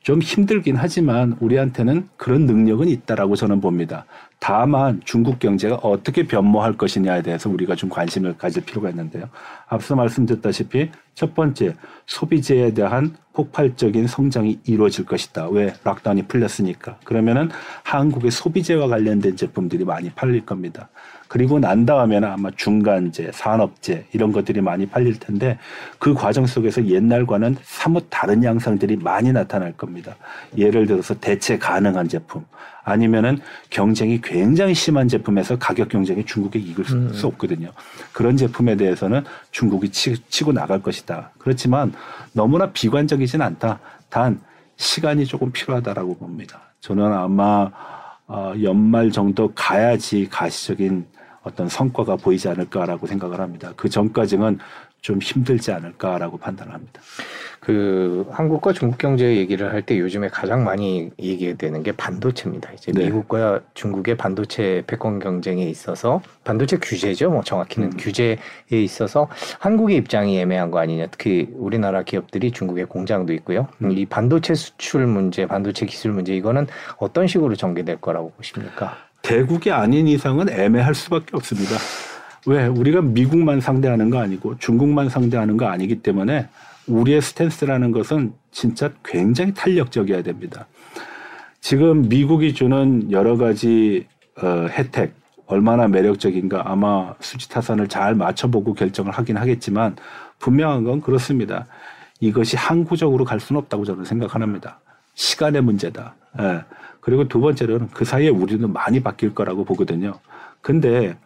[0.00, 4.04] 좀 힘들긴 하지만 우리한테는 그런 능력은 있다라고 저는 봅니다.
[4.40, 9.28] 다만 중국 경제가 어떻게 변모할 것이냐에 대해서 우리가 좀 관심을 가질 필요가 있는데요.
[9.68, 11.74] 앞서 말씀드렸다시피 첫 번째
[12.06, 15.48] 소비재에 대한 폭발적인 성장이 이루어질 것이다.
[15.48, 16.98] 왜 락다운이 풀렸으니까.
[17.04, 17.50] 그러면은
[17.82, 20.88] 한국의 소비재와 관련된 제품들이 많이 팔릴 겁니다.
[21.28, 25.58] 그리고 난 다음에는 아마 중간재, 산업재 이런 것들이 많이 팔릴 텐데
[25.98, 30.14] 그 과정 속에서 옛날과는 사뭇 다른 양상들이 많이 나타날 겁니다.
[30.58, 32.44] 예를 들어서 대체 가능한 제품
[32.84, 33.38] 아니면은
[33.70, 37.70] 경쟁이 굉장히 심한 제품에서 가격 경쟁이 중국에 이길 수, 수 없거든요.
[38.12, 41.01] 그런 제품에 대해서는 중국이 치, 치고 나갈 것이다.
[41.38, 41.92] 그렇지만
[42.32, 43.80] 너무나 비관적이진 않다.
[44.08, 44.40] 단
[44.76, 46.60] 시간이 조금 필요하다라고 봅니다.
[46.80, 47.70] 저는 아마
[48.26, 51.06] 어, 연말 정도 가야지 가시적인
[51.42, 53.72] 어떤 성과가 보이지 않을까라고 생각을 합니다.
[53.76, 54.58] 그 전까지는
[55.02, 57.02] 좀 힘들지 않을까라고 판단을 합니다.
[57.60, 62.72] 그 한국과 중국 경제 얘기를 할 때 요즘에 가장 많이 얘기되는 게 반도체입니다.
[62.72, 63.06] 이제 네.
[63.06, 67.30] 미국과 중국의 반도체 패권 경쟁에 있어서 반도체 규제죠.
[67.30, 67.96] 뭐 정확히는 음.
[67.98, 68.36] 규제에
[68.70, 69.28] 있어서
[69.58, 71.08] 한국의 입장이 애매한 거 아니냐.
[71.10, 73.66] 특히 우리나라 기업들이 중국에 공장도 있고요.
[73.82, 73.90] 음.
[73.90, 78.96] 이 반도체 수출 문제, 반도체 기술 문제 이거는 어떤 식으로 전개될 거라고 보십니까?
[79.22, 81.74] 대국이 아닌 이상은 애매할 수밖에 없습니다.
[82.46, 82.66] 왜?
[82.66, 86.48] 우리가 미국만 상대하는 거 아니고 중국만 상대하는 거 아니기 때문에
[86.86, 90.66] 우리의 스탠스라는 것은 진짜 굉장히 탄력적이어야 됩니다.
[91.60, 94.06] 지금 미국이 주는 여러 가지
[94.42, 95.14] 어, 혜택
[95.46, 99.96] 얼마나 매력적인가 아마 수지 타산을 잘 맞춰보고 결정을 하긴 하겠지만
[100.38, 101.66] 분명한 건 그렇습니다.
[102.20, 104.80] 이것이 항구적으로 갈 수는 없다고 저는 생각합니다.
[105.14, 106.14] 시간의 문제다.
[106.40, 106.64] 예.
[107.00, 110.14] 그리고 두 번째로는 그 사이에 우리는 많이 바뀔 거라고 보거든요.
[110.60, 111.16] 근데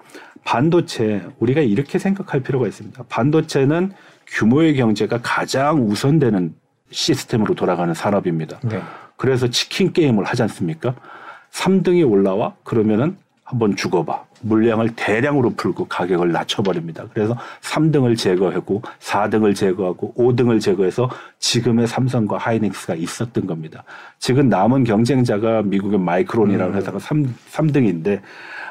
[0.45, 3.05] 반도체 우리가 이렇게 생각할 필요가 있습니다.
[3.09, 3.93] 반도체는
[4.27, 6.55] 규모의 경제가 가장 우선되는
[6.91, 8.61] 시스템으로 돌아가는 산업입니다.
[8.61, 8.81] 네.
[9.17, 10.95] 그래서 치킨 게임을 하지 않습니까?
[11.51, 14.25] 3등이 올라와 그러면은 한번 죽어봐.
[14.47, 17.07] 물량을 대량으로 풀고 가격을 낮춰버립니다.
[17.12, 23.84] 그래서 3등을 제거하고 4등을 제거하고 5등을 제거해서 지금의 삼성과 하이닉스가 있었던 겁니다.
[24.18, 26.78] 지금 남은 경쟁자가 미국의 마이크론이라는 음.
[26.78, 28.22] 회사가 3, 삼등인데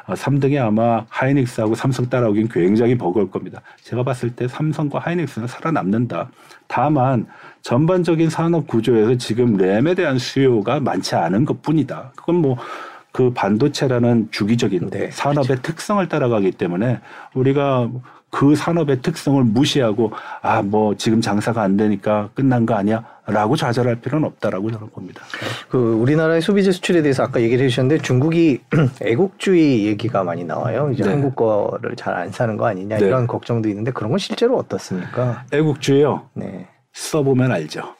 [0.08, 3.62] 3등이 아마 하이닉스하고 삼성 따라오긴 굉장히 버거울 겁니다.
[3.82, 6.30] 제가 봤을 때 삼성과 하이닉스는 살아남는다.
[6.68, 7.26] 다만
[7.62, 12.12] 전반적인 산업 구조에서 지금 램에 대한 수요가 많지 않은 것 뿐이다.
[12.16, 12.58] 그건 뭐
[13.16, 17.00] 그 반도체라는 주기적인 네, 산업의 특성을 따라가기 때문에
[17.34, 17.90] 우리가
[18.30, 20.12] 그 산업의 특성을 무시하고
[20.42, 25.22] 아 뭐 지금 장사가 안 되니까 끝난 거 아니야 라고 좌절할 필요는 없다라고 저는 봅니다.
[25.70, 28.60] 그 우리나라의 소비재 수출에 대해서 아까 얘기를 해주셨는데 중국이
[29.02, 30.90] 애국주의 얘기가 많이 나와요.
[30.92, 31.12] 이제 네.
[31.12, 33.06] 한국 거를 잘 안 사는 거 아니냐 네.
[33.06, 35.46] 이런 걱정도 있는데 그런 건 실제로 어떻습니까?
[35.54, 36.28] 애국주의요.
[36.34, 36.68] 네.
[36.92, 37.96] 써보면 알죠.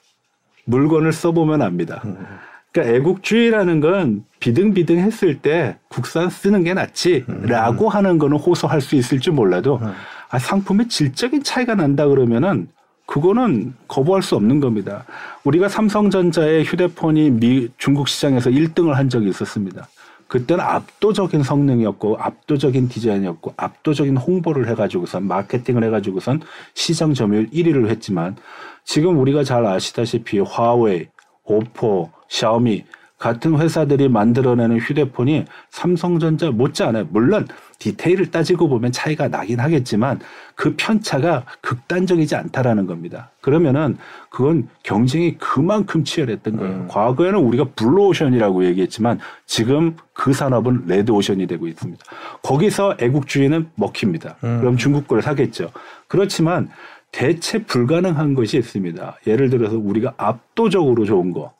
[0.66, 2.02] 물건을 써보면 압니다.
[2.04, 2.18] 음.
[2.76, 9.22] 그러니까 애국주의라는 건 비등비등 했을 때 국산 쓰는 게 낫지라고 하는 거는 호소할 수 있을
[9.22, 9.94] 줄 몰라도 음.
[10.30, 12.68] 아, 상품의 질적인 차이가 난다 그러면은
[13.06, 15.06] 그거는 거부할 수 없는 겁니다.
[15.46, 19.88] 우리가 삼성전자의 휴대폰이 미 중국 시장에서 1등을 한 적이 있었습니다.
[20.28, 26.42] 그때는 압도적인 성능이었고 압도적인 디자인이었고 압도적인 홍보를 해가지고선 마케팅을 해가지고선
[26.74, 28.36] 시장 점유율 1위를 했지만
[28.84, 31.08] 지금 우리가 잘 아시다시피 화웨이,
[31.44, 32.84] 오포, 샤오미
[33.18, 37.08] 같은 회사들이 만들어내는 휴대폰이 삼성전자 못지않아요.
[37.12, 37.48] 물론
[37.80, 40.20] 디테일을 따지고 보면 차이가 나긴 하겠지만
[40.54, 43.32] 그 편차가 극단적이지 않다라는 겁니다.
[43.42, 43.98] 그러면은
[44.30, 46.74] 그건 경쟁이 그만큼 치열했던 거예요.
[46.74, 46.88] 음.
[46.90, 52.04] 과거에는 우리가 블루오션이라고 얘기했지만 지금 그 산업은 레드오션이 되고 있습니다.
[52.44, 54.36] 거기서 애국주의는 먹힙니다.
[54.44, 54.60] 음.
[54.60, 55.72] 그럼 중국 걸 사겠죠.
[56.08, 56.70] 그렇지만
[57.12, 59.20] 대체 불가능한 것이 있습니다.
[59.26, 61.54] 예를 들어서 우리가 압도적으로 좋은 거.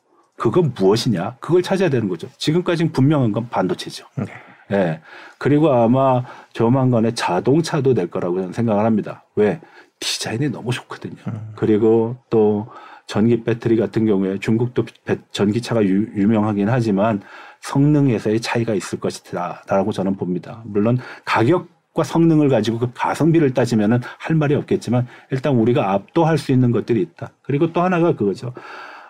[0.50, 1.36] 그건 무엇이냐?
[1.40, 2.28] 그걸 찾아야 되는 거죠.
[2.38, 4.06] 지금까지는 분명한 건 반도체죠.
[4.16, 4.24] 네.
[4.72, 5.00] 예.
[5.38, 6.22] 그리고 아마
[6.52, 9.24] 조만간에 자동차도 될 거라고 저는 생각을 합니다.
[9.36, 9.60] 왜?
[10.00, 11.14] 디자인이 너무 좋거든요.
[11.54, 12.68] 그리고 또
[13.06, 17.22] 전기 배터리 같은 경우에 중국도 배- 전기차가 유, 유명하긴 하지만
[17.60, 20.62] 성능에서의 차이가 있을 것이다라고 저는 봅니다.
[20.66, 26.72] 물론 가격과 성능을 가지고 그 가성비를 따지면은 할 말이 없겠지만 일단 우리가 압도할 수 있는
[26.72, 27.30] 것들이 있다.
[27.42, 28.52] 그리고 또 하나가 그거죠.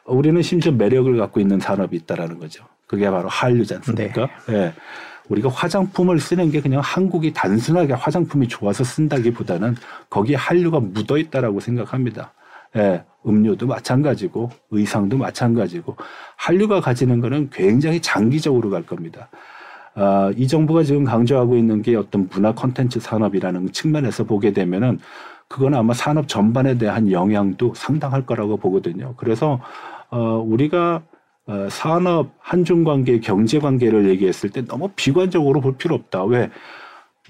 [0.07, 2.65] 우리는 심지어 매력을 갖고 있는 산업이 있다라는 거죠.
[2.87, 4.29] 그게 바로 한류지 않습니까?
[4.51, 4.73] 예.
[5.29, 9.75] 우리가 화장품을 쓰는 게 그냥 한국이 단순하게 화장품이 좋아서 쓴다기보다는
[10.09, 12.33] 거기에 한류가 묻어 있다라고 생각합니다.
[12.77, 13.05] 예.
[13.27, 15.97] 음료도 마찬가지고 의상도 마찬가지고
[16.37, 19.29] 한류가 가지는 거는 굉장히 장기적으로 갈 겁니다.
[19.97, 25.01] 아, 이 정부가 지금 강조하고 있는 게 어떤 문화 콘텐츠 산업이라는 측면에서 보게 되면은
[25.49, 29.15] 그건 아마 산업 전반에 대한 영향도 상당할 거라고 보거든요.
[29.17, 29.61] 그래서
[30.11, 31.03] 어, 우리가
[31.47, 36.25] 어, 산업 한중 관계, 경제 관계를 얘기했을 때 너무 비관적으로 볼 필요 없다.
[36.25, 36.51] 왜?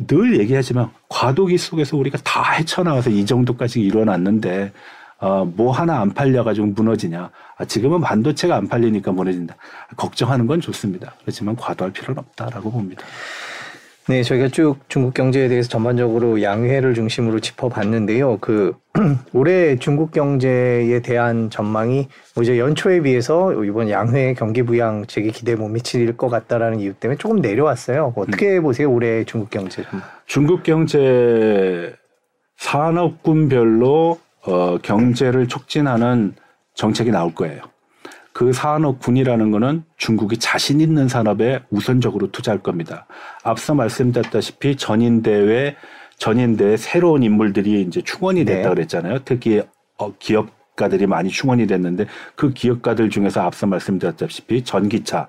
[0.06, 4.72] 늘 얘기하지만 과도기 속에서 우리가 다 헤쳐나와서 이 정도까지 일어났는데
[5.18, 7.30] 어, 뭐 하나 안 팔려가지고 무너지냐.
[7.56, 9.56] 아, 지금은 반도체가 안 팔리니까 무너진다.
[9.96, 11.14] 걱정하는 건 좋습니다.
[11.22, 13.02] 그렇지만 과도할 필요는 없다라고 봅니다.
[14.08, 18.38] 네, 저희가 쭉 중국 경제에 대해서 전반적으로 양회를 중심으로 짚어봤는데요.
[18.40, 18.76] 그
[19.34, 25.66] 올해 중국 경제에 대한 전망이 뭐 이제 연초에 비해서 이번 양회 경기 부양책에 기대 못
[25.68, 28.12] 미칠 것 같다라는 이유 때문에 조금 내려왔어요.
[28.14, 30.00] 어떻게 보세요, 올해 중국 경제 좀?
[30.26, 31.92] 중국 경제
[32.58, 36.34] 산업군별로 어, 경제를 촉진하는
[36.74, 37.62] 정책이 나올 거예요.
[38.36, 43.06] 그 산업군이라는 거는 중국이 자신 있는 산업에 우선적으로 투자할 겁니다.
[43.42, 45.74] 앞서 말씀드렸다시피 전인대회
[46.18, 48.74] 전인대에 새로운 인물들이 이제 충원이 됐다 네.
[48.74, 49.20] 그랬잖아요.
[49.24, 49.62] 특히
[49.96, 55.28] 어, 기업 가들이 많이 충원이 됐는데 그 기업가들 중에서 앞서 말씀드렸다시피 전기차,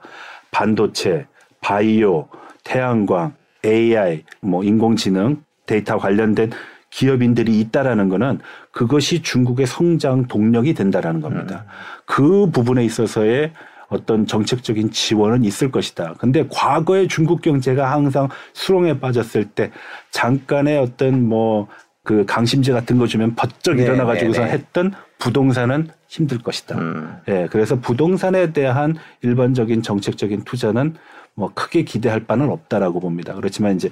[0.51, 1.27] 반도체,
[1.61, 2.27] 바이오,
[2.65, 6.51] 태양광, AI, 뭐 인공지능, 데이터 관련된
[6.89, 8.39] 기업인들이 있다라는 거는
[8.77, 11.65] 그것이 중국의 성장 동력이 된다라는 겁니다.
[12.05, 13.51] 그 부분에 있어서의
[13.89, 16.13] 어떤 정책적인 지원은 있을 것이다.
[16.19, 19.71] 근데 과거에 중국 경제가 항상 수렁에 빠졌을 때
[20.11, 21.67] 잠깐의 어떤 뭐
[22.07, 24.53] 그 강심제 같은 거 주면 버쩍 네, 일어나 가지고서 네, 네.
[24.53, 26.77] 했던 부동산은 힘들 것이다.
[26.77, 27.17] 음.
[27.27, 30.95] 예, 그래서 부동산에 대한 일반적인 정책적인 투자는
[31.33, 33.33] 뭐 크게 기대할 바는 없다라고 봅니다.
[33.33, 33.89] 그렇지만 이제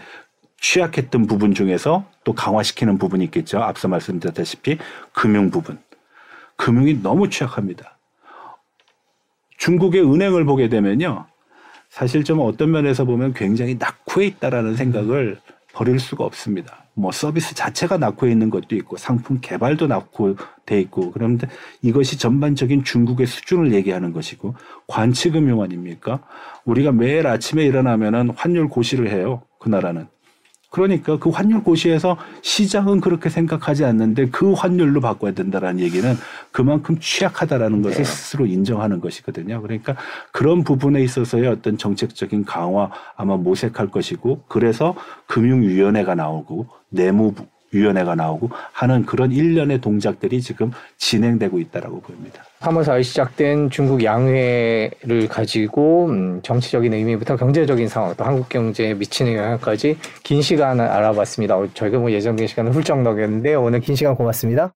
[0.59, 3.59] 취약했던 부분 중에서 또 강화시키는 부분이 있겠죠.
[3.59, 4.77] 앞서 말씀드렸다시피
[5.13, 5.77] 금융 부분.
[6.57, 7.97] 금융이 너무 취약합니다.
[9.57, 11.25] 중국의 은행을 보게 되면요.
[11.89, 15.39] 사실 좀 어떤 면에서 보면 굉장히 낙후해 있다라는 생각을
[15.73, 16.85] 버릴 수가 없습니다.
[16.93, 21.47] 뭐 서비스 자체가 낙후해 있는 것도 있고 상품 개발도 낙후돼 있고 그런데
[21.81, 24.55] 이것이 전반적인 중국의 수준을 얘기하는 것이고
[24.87, 26.21] 관치금융 아닙니까?
[26.63, 29.43] 우리가 매일 아침에 일어나면은 환율 고시를 해요.
[29.59, 30.07] 그 나라는.
[30.69, 36.15] 그러니까 그 환율 고시에서 시장은 그렇게 생각하지 않는데 그 환율로 바꿔야 된다라는 얘기는
[36.51, 38.03] 그만큼 취약하다라는 것을 네.
[38.03, 39.61] 스스로 인정하는 것이거든요.
[39.61, 39.95] 그러니까
[40.31, 44.95] 그런 부분에 있어서의 어떤 정책적인 강화 아마 모색할 것이고 그래서
[45.27, 46.67] 금융위원회가 나오고
[47.71, 52.43] 위원회가 나오고 하는 그런 일련의 동작들이 지금 진행되고 있다라고 보입니다.
[52.65, 59.35] 3월 4일 시작된 중국 양회를 가지고 음, 정치적인 의미부터 경제적인 상황 또 한국 경제에 미치는
[59.35, 61.57] 영향까지 긴 시간 알아봤습니다.
[61.57, 64.71] 어, 저희가 뭐 예정된 시간을 훌쩍 넘겼는데 오늘 긴 시간 고맙습니다.